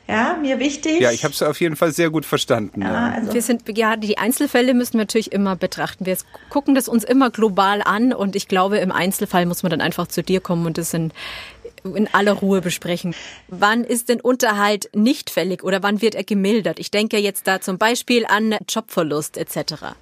Ja, 0.07 0.37
mir 0.41 0.59
wichtig. 0.59 1.01
Ja, 1.01 1.11
ich 1.11 1.23
habe 1.23 1.33
es 1.33 1.41
auf 1.41 1.59
jeden 1.59 1.75
Fall 1.75 1.91
sehr 1.91 2.09
gut 2.09 2.25
verstanden. 2.25 2.81
Ja, 2.81 2.93
ja. 2.93 3.13
Also 3.15 3.33
wir 3.33 3.41
sind 3.41 3.63
ja 3.77 3.97
die 3.97 4.17
Einzelfälle 4.17 4.73
müssen 4.73 4.93
wir 4.93 4.99
natürlich 4.99 5.33
immer 5.33 5.55
betrachten. 5.55 6.05
Wir 6.05 6.17
gucken 6.49 6.75
das 6.75 6.87
uns 6.87 7.03
immer 7.03 7.29
global 7.29 7.81
an 7.81 8.13
und 8.13 8.35
ich 8.35 8.47
glaube, 8.47 8.77
im 8.77 8.91
Einzelfall 8.91 9.45
muss 9.45 9.63
man 9.63 9.69
dann 9.69 9.81
einfach 9.81 10.07
zu 10.07 10.23
dir 10.23 10.39
kommen 10.39 10.65
und 10.65 10.77
das 10.77 10.93
in, 10.93 11.11
in 11.83 12.07
aller 12.13 12.33
Ruhe 12.33 12.61
besprechen. 12.61 13.15
Wann 13.49 13.83
ist 13.83 14.07
denn 14.07 14.21
Unterhalt 14.21 14.89
nicht 14.93 15.29
fällig 15.29 15.63
oder 15.63 15.83
wann 15.83 16.01
wird 16.01 16.15
er 16.15 16.23
gemildert? 16.23 16.79
Ich 16.79 16.89
denke 16.89 17.17
jetzt 17.17 17.45
da 17.45 17.59
zum 17.59 17.77
Beispiel 17.77 18.25
an 18.25 18.55
Jobverlust 18.69 19.35
etc 19.37 19.95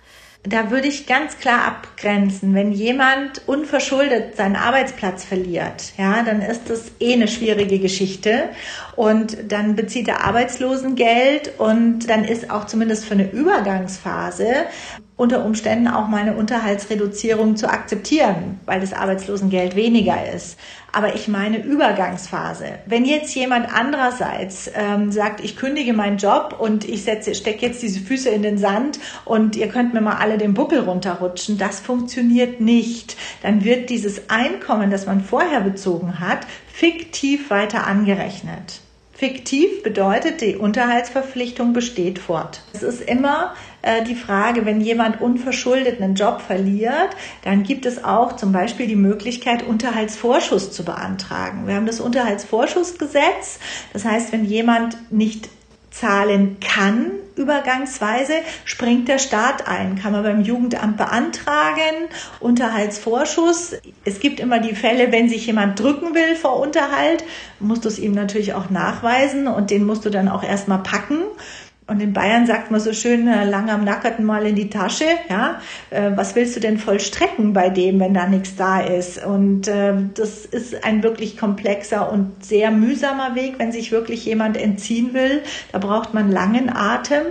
da 0.47 0.69
würde 0.69 0.88
ich 0.88 1.08
ganz 1.08 1.38
klar 1.39 1.65
abgrenzen. 1.65 2.53
Wenn 2.53 2.71
jemand 2.71 3.41
unverschuldet 3.47 4.36
seinen 4.36 4.55
Arbeitsplatz 4.55 5.23
verliert, 5.23 5.93
ja, 5.97 6.23
dann 6.23 6.41
ist 6.41 6.69
das 6.69 6.91
eh 6.99 7.13
eine 7.13 7.27
schwierige 7.27 7.79
Geschichte. 7.79 8.49
Und 8.95 9.51
dann 9.51 9.75
bezieht 9.75 10.08
er 10.08 10.23
Arbeitslosengeld 10.23 11.53
und 11.58 12.10
dann 12.10 12.23
ist 12.23 12.49
auch 12.51 12.65
zumindest 12.65 13.05
für 13.05 13.15
eine 13.15 13.29
Übergangsphase 13.29 14.65
unter 15.17 15.45
Umständen 15.45 15.88
auch 15.88 16.08
mal 16.08 16.21
eine 16.21 16.36
Unterhaltsreduzierung 16.36 17.56
zu 17.56 17.69
akzeptieren, 17.69 18.60
weil 18.65 18.82
das 18.82 18.91
Arbeitslosengeld 18.91 19.75
weniger 19.75 20.30
ist. 20.34 20.60
Aber 20.91 21.15
ich 21.15 21.28
meine 21.28 21.63
Übergangsphase. 21.63 22.65
Wenn 22.86 23.06
jetzt 23.06 23.34
jemand 23.34 23.67
andererseits 23.73 24.69
ähm, 24.75 25.12
sagt, 25.12 25.41
ich 25.41 25.56
kündige 25.56 25.93
meinen 25.93 26.17
Job 26.17 26.58
und 26.60 26.88
ich 26.88 27.04
setze, 27.04 27.34
stecke 27.34 27.65
jetzt 27.65 27.82
diese 27.82 28.01
Füße 28.01 28.30
in 28.30 28.43
den 28.43 28.58
Sand 28.58 28.99
und 29.23 29.56
ihr 29.56 29.69
könnt 29.69 29.93
mir 29.93 30.01
mal 30.01 30.17
alle 30.17 30.38
den 30.38 30.54
Buckel 30.54 30.80
runterrutschen, 30.80 31.58
das 31.58 31.80
funktioniert 31.80 32.60
nicht. 32.60 33.15
Dann 33.41 33.63
wird 33.63 33.89
dieses 33.89 34.30
Einkommen, 34.30 34.91
das 34.91 35.06
man 35.06 35.21
vorher 35.21 35.62
bezogen 35.62 36.19
hat, 36.19 36.39
fiktiv 36.73 37.49
weiter 37.49 37.88
angerechnet. 37.88 38.82
Fiktiv 39.17 39.82
bedeutet, 39.82 40.41
die 40.41 40.58
Unterhaltsverpflichtung 40.58 41.71
besteht 41.71 42.19
fort. 42.19 42.63
Es 42.73 42.84
ist 42.84 42.99
immer 42.99 43.54
äh, 43.86 44.04
die 44.04 44.15
Frage, 44.15 44.65
wenn 44.65 44.82
jemand 44.82 45.21
unverschuldet 45.21 46.02
einen 46.02 46.15
Job 46.15 46.41
verliert, 46.41 47.10
dann 47.43 47.63
gibt 47.63 47.86
es 47.86 48.04
auch 48.04 48.36
zum 48.36 48.52
Beispiel 48.52 48.88
die 48.88 48.95
Möglichkeit, 48.95 49.63
Unterhaltsvorschuss 49.63 50.71
zu 50.71 50.84
beantragen. 50.84 51.67
Wir 51.67 51.76
haben 51.76 51.86
das 51.86 52.00
Unterhaltsvorschussgesetz. 52.00 53.60
Das 53.93 54.04
heißt, 54.04 54.32
wenn 54.32 54.43
jemand 54.43 55.12
nicht 55.12 55.50
zahlen 55.91 56.58
kann, 56.60 57.12
übergangsweise, 57.36 58.34
springt 58.65 59.08
der 59.08 59.19
Staat 59.19 59.67
ein. 59.67 59.98
Kann 59.98 60.12
man 60.12 60.24
beim 60.24 60.41
Jugendamt 60.41 60.98
beantragen, 60.98 62.10
Unterhaltsvorschuss. 62.39 63.76
Es 64.04 64.19
gibt 64.19 64.39
immer 64.39 64.60
die 64.60 64.76
Fälle, 64.76 65.12
wenn 65.12 65.30
sich 65.30 65.45
jemand 65.45 65.80
drücken 65.80 66.15
will 66.15 66.36
vor 66.36 66.60
Unterhalt, 66.60 67.24
musst 67.60 67.86
du 67.86 67.89
es 67.89 68.00
ihm 68.00 68.13
natürlich 68.13 68.54
auch 68.54 68.69
nachweisen 68.69 69.48
und 69.48 69.69
den 69.69 69.86
musst 69.86 70.06
du 70.06 70.10
dann 70.10 70.28
auch 70.28 70.43
erstmal 70.43 70.80
packen. 70.80 71.19
Und 71.88 72.02
in 72.02 72.13
Bayern 72.13 72.48
sagt 72.48 72.71
man 72.71 72.80
so 72.80 72.93
schön, 72.93 73.28
äh, 73.28 73.45
lang 73.45 73.69
am 73.69 73.84
Nackerten 73.84 74.26
mal 74.26 74.45
in 74.48 74.56
die 74.56 74.71
Tasche. 74.71 75.06
Ja, 75.30 75.62
äh, 75.91 76.12
was 76.15 76.36
willst 76.36 76.56
du 76.56 76.60
denn 76.60 76.80
vollstrecken 76.80 77.54
bei 77.54 77.69
dem, 77.69 78.00
wenn 78.00 78.15
da 78.15 78.26
nichts 78.26 78.56
da 78.56 78.80
ist? 78.80 79.24
Und 79.24 79.67
äh, 79.67 79.93
das 80.15 80.45
ist 80.45 80.84
ein 80.84 81.04
wirklich 81.04 81.38
komplexer 81.38 82.12
und 82.12 82.43
sehr 82.43 82.71
mühsamer 82.71 83.36
Weg, 83.36 83.60
wenn 83.60 83.71
sich 83.71 83.91
wirklich 83.91 84.26
jemand 84.26 84.58
entziehen 84.58 85.13
will. 85.13 85.43
Da 85.71 85.78
braucht 85.78 86.15
man 86.15 86.32
langen 86.32 86.76
Atem. 86.76 87.24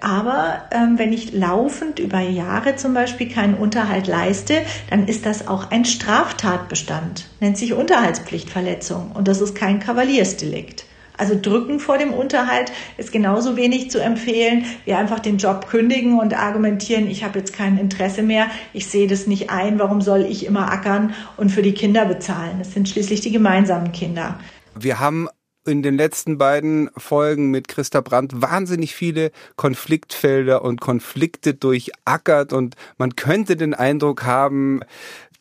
Aber 0.00 0.62
ähm, 0.70 0.98
wenn 0.98 1.12
ich 1.12 1.32
laufend 1.32 1.98
über 1.98 2.20
Jahre 2.20 2.76
zum 2.76 2.94
Beispiel 2.94 3.28
keinen 3.28 3.54
Unterhalt 3.54 4.06
leiste, 4.06 4.62
dann 4.90 5.08
ist 5.08 5.26
das 5.26 5.48
auch 5.48 5.70
ein 5.70 5.84
Straftatbestand, 5.84 7.26
nennt 7.40 7.58
sich 7.58 7.72
Unterhaltspflichtverletzung. 7.72 9.12
Und 9.12 9.26
das 9.26 9.40
ist 9.40 9.54
kein 9.54 9.80
Kavaliersdelikt. 9.80 10.84
Also 11.18 11.38
drücken 11.40 11.80
vor 11.80 11.98
dem 11.98 12.14
Unterhalt 12.14 12.72
ist 12.96 13.12
genauso 13.12 13.56
wenig 13.56 13.90
zu 13.90 14.00
empfehlen, 14.00 14.64
wie 14.84 14.94
einfach 14.94 15.18
den 15.18 15.36
Job 15.36 15.68
kündigen 15.68 16.18
und 16.18 16.32
argumentieren, 16.32 17.08
ich 17.08 17.24
habe 17.24 17.40
jetzt 17.40 17.52
kein 17.52 17.76
Interesse 17.76 18.22
mehr, 18.22 18.46
ich 18.72 18.86
sehe 18.86 19.08
das 19.08 19.26
nicht 19.26 19.50
ein, 19.50 19.78
warum 19.78 20.00
soll 20.00 20.22
ich 20.22 20.46
immer 20.46 20.70
ackern 20.72 21.12
und 21.36 21.50
für 21.50 21.62
die 21.62 21.74
Kinder 21.74 22.06
bezahlen? 22.06 22.56
Das 22.58 22.72
sind 22.72 22.88
schließlich 22.88 23.20
die 23.20 23.32
gemeinsamen 23.32 23.92
Kinder. 23.92 24.38
Wir 24.78 25.00
haben 25.00 25.28
in 25.66 25.82
den 25.82 25.96
letzten 25.96 26.38
beiden 26.38 26.88
Folgen 26.96 27.50
mit 27.50 27.68
Christa 27.68 28.00
Brandt 28.00 28.40
wahnsinnig 28.40 28.94
viele 28.94 29.30
Konfliktfelder 29.56 30.62
und 30.62 30.80
Konflikte 30.80 31.54
durchackert 31.54 32.52
und 32.52 32.74
man 32.96 33.16
könnte 33.16 33.56
den 33.56 33.74
Eindruck 33.74 34.24
haben, 34.24 34.80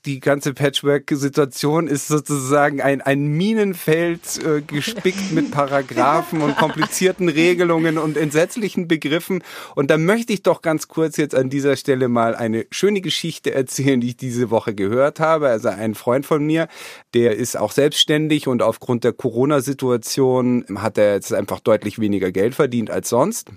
die 0.08 0.22
ganze 0.22 0.54
Patchwork-Situation 0.54 1.88
ist 1.88 2.08
sozusagen 2.08 2.82
ein, 2.82 3.02
ein 3.02 3.28
Minenfeld 3.28 4.41
äh, 4.43 4.62
gespickt 4.62 5.34
mit 5.34 5.52
Paragraphen 5.52 6.41
und 6.41 6.56
komplizierten 6.56 7.28
Regelungen 7.28 7.98
und 7.98 8.15
entsetzlichen 8.15 8.88
Begriffen. 8.88 9.43
Und 9.76 9.91
da 9.91 9.98
möchte 9.98 10.32
ich 10.32 10.43
doch 10.43 10.62
ganz 10.62 10.88
kurz 10.88 11.17
jetzt 11.17 11.36
an 11.36 11.50
dieser 11.50 11.76
Stelle 11.76 12.08
mal 12.08 12.36
eine 12.36 12.65
schöne 12.72 13.02
Geschichte 13.02 13.54
erzählen, 13.54 14.00
die 14.00 14.08
ich 14.08 14.17
diese 14.17 14.50
Woche 14.50 14.74
gehört 14.74 15.20
habe. 15.20 15.50
Also 15.50 15.67
ein 15.67 15.93
Freund 15.93 16.26
von 16.26 16.46
mir, 16.46 16.70
der 17.13 17.36
ist 17.36 17.58
auch 17.58 17.74
selbstständig 17.74 18.48
und 18.48 18.62
aufgrund 18.62 19.04
der 19.04 19.12
Corona-Situation 19.12 20.65
hat 20.78 20.98
er 20.98 21.15
jetzt 21.15 21.34
einfach 21.34 21.60
deutlich 21.60 22.00
weniger 22.00 22.32
Geld 22.32 22.56
verdient 22.56 22.89
als 22.89 23.10
sonst. 23.10 23.52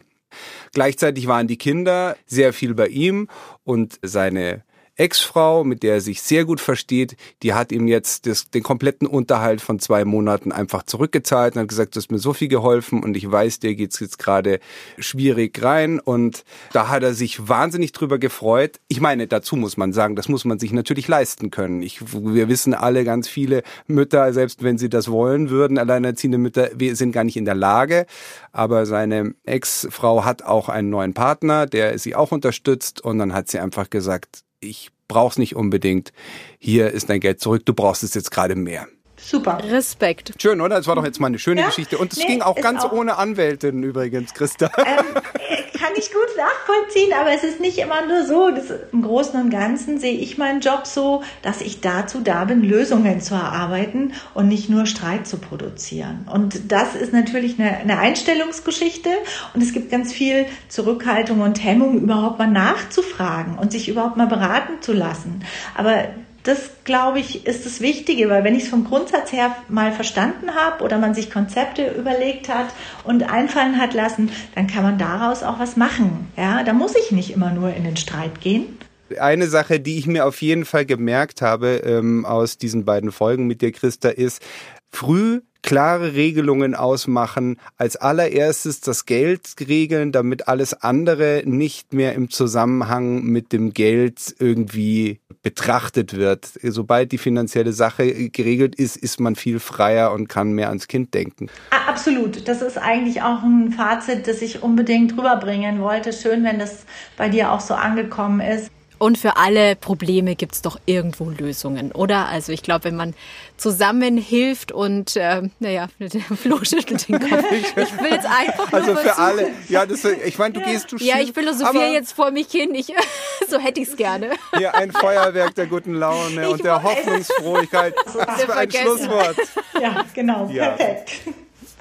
Gleichzeitig 0.72 1.28
waren 1.28 1.46
die 1.46 1.58
Kinder 1.58 2.16
sehr 2.26 2.52
viel 2.52 2.74
bei 2.74 2.88
ihm 2.88 3.28
und 3.62 4.00
seine 4.02 4.64
Ex-Frau, 5.00 5.64
mit 5.64 5.82
der 5.82 5.94
er 5.94 6.00
sich 6.02 6.20
sehr 6.20 6.44
gut 6.44 6.60
versteht, 6.60 7.16
die 7.42 7.54
hat 7.54 7.72
ihm 7.72 7.88
jetzt 7.88 8.26
das, 8.26 8.50
den 8.50 8.62
kompletten 8.62 9.06
Unterhalt 9.06 9.62
von 9.62 9.78
zwei 9.78 10.04
Monaten 10.04 10.52
einfach 10.52 10.82
zurückgezahlt 10.82 11.56
und 11.56 11.62
hat 11.62 11.68
gesagt, 11.68 11.96
du 11.96 12.00
hast 12.00 12.10
mir 12.12 12.18
so 12.18 12.34
viel 12.34 12.48
geholfen 12.48 13.02
und 13.02 13.16
ich 13.16 13.30
weiß, 13.30 13.60
dir 13.60 13.74
geht's 13.74 13.98
jetzt 13.98 14.18
gerade 14.18 14.60
schwierig 14.98 15.62
rein 15.62 16.00
und 16.00 16.44
da 16.74 16.88
hat 16.88 17.02
er 17.02 17.14
sich 17.14 17.48
wahnsinnig 17.48 17.92
drüber 17.92 18.18
gefreut. 18.18 18.78
Ich 18.88 19.00
meine, 19.00 19.26
dazu 19.26 19.56
muss 19.56 19.78
man 19.78 19.94
sagen, 19.94 20.16
das 20.16 20.28
muss 20.28 20.44
man 20.44 20.58
sich 20.58 20.70
natürlich 20.72 21.08
leisten 21.08 21.50
können. 21.50 21.80
Ich, 21.80 22.00
wir 22.12 22.50
wissen 22.50 22.74
alle 22.74 23.04
ganz 23.04 23.26
viele 23.26 23.62
Mütter, 23.86 24.34
selbst 24.34 24.62
wenn 24.62 24.76
sie 24.76 24.90
das 24.90 25.10
wollen 25.10 25.48
würden, 25.48 25.78
alleinerziehende 25.78 26.36
Mütter, 26.36 26.68
wir 26.74 26.94
sind 26.94 27.12
gar 27.12 27.24
nicht 27.24 27.38
in 27.38 27.46
der 27.46 27.54
Lage, 27.54 28.04
aber 28.52 28.84
seine 28.84 29.34
Ex-Frau 29.46 30.26
hat 30.26 30.42
auch 30.42 30.68
einen 30.68 30.90
neuen 30.90 31.14
Partner, 31.14 31.64
der 31.64 31.98
sie 31.98 32.14
auch 32.14 32.32
unterstützt 32.32 33.00
und 33.00 33.18
dann 33.18 33.32
hat 33.32 33.48
sie 33.48 33.60
einfach 33.60 33.88
gesagt, 33.88 34.44
ich 34.60 34.90
brauch's 35.08 35.38
nicht 35.38 35.56
unbedingt. 35.56 36.12
Hier 36.58 36.90
ist 36.90 37.10
dein 37.10 37.20
Geld 37.20 37.40
zurück, 37.40 37.64
du 37.64 37.74
brauchst 37.74 38.02
es 38.04 38.14
jetzt 38.14 38.30
gerade 38.30 38.54
mehr. 38.54 38.86
Super. 39.16 39.62
Respekt. 39.64 40.32
Schön, 40.40 40.60
oder? 40.60 40.76
Das 40.76 40.86
war 40.86 40.94
doch 40.94 41.04
jetzt 41.04 41.20
mal 41.20 41.26
eine 41.26 41.38
schöne 41.38 41.60
ja? 41.60 41.66
Geschichte. 41.66 41.98
Und 41.98 42.12
es 42.12 42.18
nee, 42.18 42.26
ging 42.26 42.42
auch 42.42 42.56
ganz 42.56 42.84
auch 42.84 42.92
ohne 42.92 43.16
Anwältin 43.16 43.82
übrigens, 43.82 44.32
Christa. 44.32 44.70
Ähm, 44.78 45.04
kann 45.80 45.92
ich 45.96 46.12
gut 46.12 46.36
nachvollziehen, 46.36 47.12
aber 47.18 47.32
es 47.32 47.42
ist 47.42 47.58
nicht 47.58 47.78
immer 47.78 48.06
nur 48.06 48.26
so. 48.26 48.50
Das, 48.50 48.66
Im 48.92 49.02
Großen 49.02 49.40
und 49.40 49.50
Ganzen 49.50 49.98
sehe 49.98 50.18
ich 50.18 50.36
meinen 50.36 50.60
Job 50.60 50.86
so, 50.86 51.22
dass 51.40 51.62
ich 51.62 51.80
dazu 51.80 52.20
da 52.20 52.44
bin, 52.44 52.62
Lösungen 52.62 53.22
zu 53.22 53.34
erarbeiten 53.34 54.12
und 54.34 54.48
nicht 54.48 54.68
nur 54.68 54.84
Streit 54.84 55.26
zu 55.26 55.38
produzieren. 55.38 56.28
Und 56.30 56.70
das 56.70 56.94
ist 56.94 57.14
natürlich 57.14 57.58
eine, 57.58 57.78
eine 57.78 57.98
Einstellungsgeschichte 57.98 59.08
und 59.54 59.62
es 59.62 59.72
gibt 59.72 59.90
ganz 59.90 60.12
viel 60.12 60.46
Zurückhaltung 60.68 61.40
und 61.40 61.64
Hemmung, 61.64 61.98
überhaupt 62.02 62.38
mal 62.38 62.46
nachzufragen 62.46 63.56
und 63.58 63.72
sich 63.72 63.88
überhaupt 63.88 64.18
mal 64.18 64.26
beraten 64.26 64.82
zu 64.82 64.92
lassen. 64.92 65.42
Aber 65.74 66.04
das, 66.42 66.70
glaube 66.90 67.20
ich, 67.20 67.46
ist 67.46 67.64
das 67.66 67.80
Wichtige, 67.80 68.28
weil 68.28 68.42
wenn 68.42 68.56
ich 68.56 68.64
es 68.64 68.68
vom 68.68 68.82
Grundsatz 68.82 69.30
her 69.30 69.54
mal 69.68 69.92
verstanden 69.92 70.56
habe 70.56 70.82
oder 70.82 70.98
man 70.98 71.14
sich 71.14 71.30
Konzepte 71.30 71.88
überlegt 71.96 72.48
hat 72.48 72.66
und 73.04 73.22
einfallen 73.30 73.78
hat 73.78 73.94
lassen, 73.94 74.32
dann 74.56 74.66
kann 74.66 74.82
man 74.82 74.98
daraus 74.98 75.44
auch 75.44 75.60
was 75.60 75.76
machen. 75.76 76.26
Ja, 76.36 76.64
da 76.64 76.72
muss 76.72 76.96
ich 76.96 77.12
nicht 77.12 77.30
immer 77.30 77.52
nur 77.52 77.72
in 77.72 77.84
den 77.84 77.96
Streit 77.96 78.40
gehen. 78.40 78.76
Eine 79.20 79.46
Sache, 79.46 79.78
die 79.78 79.98
ich 79.98 80.08
mir 80.08 80.26
auf 80.26 80.42
jeden 80.42 80.64
Fall 80.64 80.84
gemerkt 80.84 81.42
habe 81.42 81.76
ähm, 81.84 82.24
aus 82.24 82.58
diesen 82.58 82.84
beiden 82.84 83.12
Folgen 83.12 83.46
mit 83.46 83.62
dir, 83.62 83.70
Christa, 83.70 84.08
ist, 84.08 84.42
früh 84.90 85.42
klare 85.62 86.14
Regelungen 86.14 86.74
ausmachen, 86.74 87.58
als 87.76 87.96
allererstes 87.96 88.80
das 88.80 89.06
Geld 89.06 89.54
regeln, 89.60 90.12
damit 90.12 90.48
alles 90.48 90.74
andere 90.74 91.42
nicht 91.44 91.92
mehr 91.92 92.14
im 92.14 92.30
Zusammenhang 92.30 93.22
mit 93.24 93.52
dem 93.52 93.72
Geld 93.72 94.34
irgendwie 94.38 95.20
betrachtet 95.42 96.16
wird. 96.16 96.50
Sobald 96.62 97.12
die 97.12 97.18
finanzielle 97.18 97.72
Sache 97.72 98.30
geregelt 98.30 98.74
ist, 98.74 98.96
ist 98.96 99.20
man 99.20 99.36
viel 99.36 99.58
freier 99.58 100.12
und 100.12 100.28
kann 100.28 100.52
mehr 100.52 100.68
ans 100.68 100.88
Kind 100.88 101.14
denken. 101.14 101.48
Absolut. 101.86 102.46
Das 102.46 102.62
ist 102.62 102.78
eigentlich 102.78 103.22
auch 103.22 103.42
ein 103.42 103.72
Fazit, 103.72 104.26
das 104.26 104.42
ich 104.42 104.62
unbedingt 104.62 105.16
rüberbringen 105.16 105.80
wollte. 105.80 106.12
Schön, 106.12 106.44
wenn 106.44 106.58
das 106.58 106.84
bei 107.16 107.28
dir 107.28 107.52
auch 107.52 107.60
so 107.60 107.74
angekommen 107.74 108.40
ist. 108.40 108.70
Und 109.00 109.16
für 109.16 109.38
alle 109.38 109.76
Probleme 109.76 110.36
gibt 110.36 110.52
es 110.52 110.60
doch 110.60 110.78
irgendwo 110.84 111.30
Lösungen, 111.30 111.90
oder? 111.90 112.28
Also 112.28 112.52
ich 112.52 112.62
glaube, 112.62 112.84
wenn 112.84 112.96
man 112.96 113.14
zusammen 113.56 114.18
hilft 114.18 114.72
und 114.72 115.16
äh, 115.16 115.40
naja, 115.58 115.88
Flo 116.36 116.62
schüttelt 116.62 117.08
den 117.08 117.18
Kopf. 117.18 117.44
Ich 117.50 117.98
will 117.98 118.10
jetzt 118.10 118.26
einfach 118.26 118.70
Also 118.70 118.94
für 118.96 119.16
alle, 119.16 119.48
ja, 119.70 119.86
das, 119.86 120.04
ich 120.04 120.36
meine, 120.36 120.52
du 120.52 120.60
ja. 120.60 120.66
gehst, 120.66 120.92
du 120.92 120.96
Ja, 120.98 121.18
ich 121.18 121.32
philosophiere 121.32 121.92
jetzt 121.92 122.12
vor 122.12 122.30
mich 122.30 122.48
hin, 122.48 122.74
ich, 122.74 122.92
so 123.48 123.58
hätte 123.58 123.80
ich 123.80 123.88
es 123.88 123.96
gerne. 123.96 124.32
Hier 124.58 124.74
ein 124.74 124.92
Feuerwerk 124.92 125.54
der 125.54 125.66
guten 125.66 125.94
Laune 125.94 126.42
ich 126.42 126.48
und 126.48 126.62
der 126.62 126.82
Hoffnungsfrohigkeit. 126.82 127.94
Das 128.04 128.48
war 128.48 128.56
ein 128.58 128.70
Schlusswort. 128.70 129.36
Ja, 129.80 130.04
genau, 130.12 130.50
ja. 130.52 130.72
perfekt. 130.72 131.22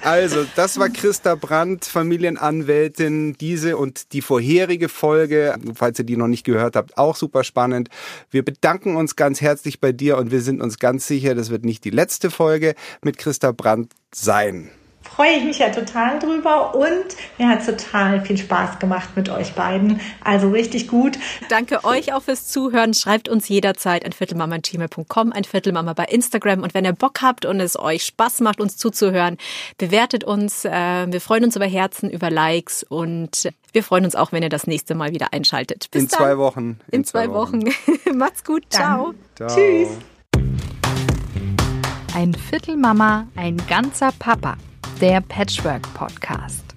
Also, 0.02 0.46
das 0.56 0.78
war 0.78 0.88
Christa 0.88 1.34
Brandt, 1.34 1.84
Familienanwältin. 1.84 3.34
Diese 3.34 3.76
und 3.76 4.12
die 4.12 4.22
vorherige 4.22 4.88
Folge, 4.88 5.56
falls 5.74 5.98
ihr 5.98 6.04
die 6.06 6.16
noch 6.16 6.26
nicht 6.26 6.44
gehört 6.44 6.74
habt, 6.74 6.96
auch 6.96 7.16
super 7.16 7.44
spannend. 7.44 7.90
Wir 8.30 8.44
bedanken 8.44 8.96
uns 8.96 9.14
ganz 9.14 9.40
herzlich 9.40 9.80
bei 9.80 9.92
dir 9.92 10.16
und 10.16 10.30
wir 10.30 10.40
sind 10.40 10.62
uns 10.62 10.78
ganz 10.78 11.06
sicher, 11.06 11.34
das 11.34 11.50
wird 11.50 11.64
nicht 11.64 11.84
die 11.84 11.90
letzte 11.90 12.30
Folge 12.30 12.74
mit 13.02 13.18
Christa 13.18 13.52
Brandt 13.52 13.92
sein 14.12 14.70
freue 15.14 15.36
ich 15.36 15.44
mich 15.44 15.58
ja 15.58 15.70
total 15.70 16.18
drüber 16.18 16.74
und 16.74 17.04
mir 17.38 17.48
hat 17.48 17.64
total 17.66 18.24
viel 18.24 18.38
Spaß 18.38 18.78
gemacht 18.78 19.10
mit 19.16 19.28
euch 19.28 19.52
beiden. 19.52 20.00
Also 20.22 20.48
richtig 20.50 20.88
gut. 20.88 21.18
Danke 21.48 21.84
euch 21.84 22.12
auch 22.12 22.22
fürs 22.22 22.46
Zuhören. 22.46 22.94
Schreibt 22.94 23.28
uns 23.28 23.48
jederzeit 23.48 24.04
ein 24.04 24.12
Viertelmama.gmail.com, 24.12 25.32
ein 25.32 25.44
Viertelmama 25.44 25.92
bei 25.92 26.04
Instagram 26.04 26.62
und 26.62 26.74
wenn 26.74 26.84
ihr 26.84 26.92
Bock 26.92 27.22
habt 27.22 27.44
und 27.44 27.60
es 27.60 27.78
euch 27.78 28.04
Spaß 28.04 28.40
macht, 28.40 28.60
uns 28.60 28.76
zuzuhören, 28.76 29.36
bewertet 29.78 30.24
uns. 30.24 30.64
Äh, 30.64 30.70
wir 31.12 31.20
freuen 31.20 31.44
uns 31.44 31.56
über 31.56 31.66
Herzen, 31.66 32.08
über 32.08 32.30
Likes 32.30 32.82
und 32.84 33.50
wir 33.72 33.82
freuen 33.82 34.04
uns 34.04 34.14
auch, 34.14 34.32
wenn 34.32 34.42
ihr 34.42 34.48
das 34.48 34.66
nächste 34.66 34.94
Mal 34.94 35.12
wieder 35.12 35.32
einschaltet. 35.32 35.90
Bis 35.90 36.04
In 36.04 36.08
dann. 36.08 36.18
zwei 36.18 36.38
Wochen. 36.38 36.80
In, 36.88 37.00
In 37.00 37.04
zwei, 37.04 37.26
zwei, 37.26 37.32
Wochen. 37.34 37.66
Wochen. 37.66 38.16
Macht's 38.16 38.44
gut. 38.44 38.64
Ciao. 38.70 39.14
Ciao. 39.36 39.48
Tschüss. 39.48 39.88
Ein 42.14 42.34
Viertelmama, 42.34 43.28
ein 43.36 43.56
ganzer 43.68 44.10
Papa 44.18 44.56
der 45.00 45.22
Patchwork 45.22 45.82
Podcast. 45.94 46.69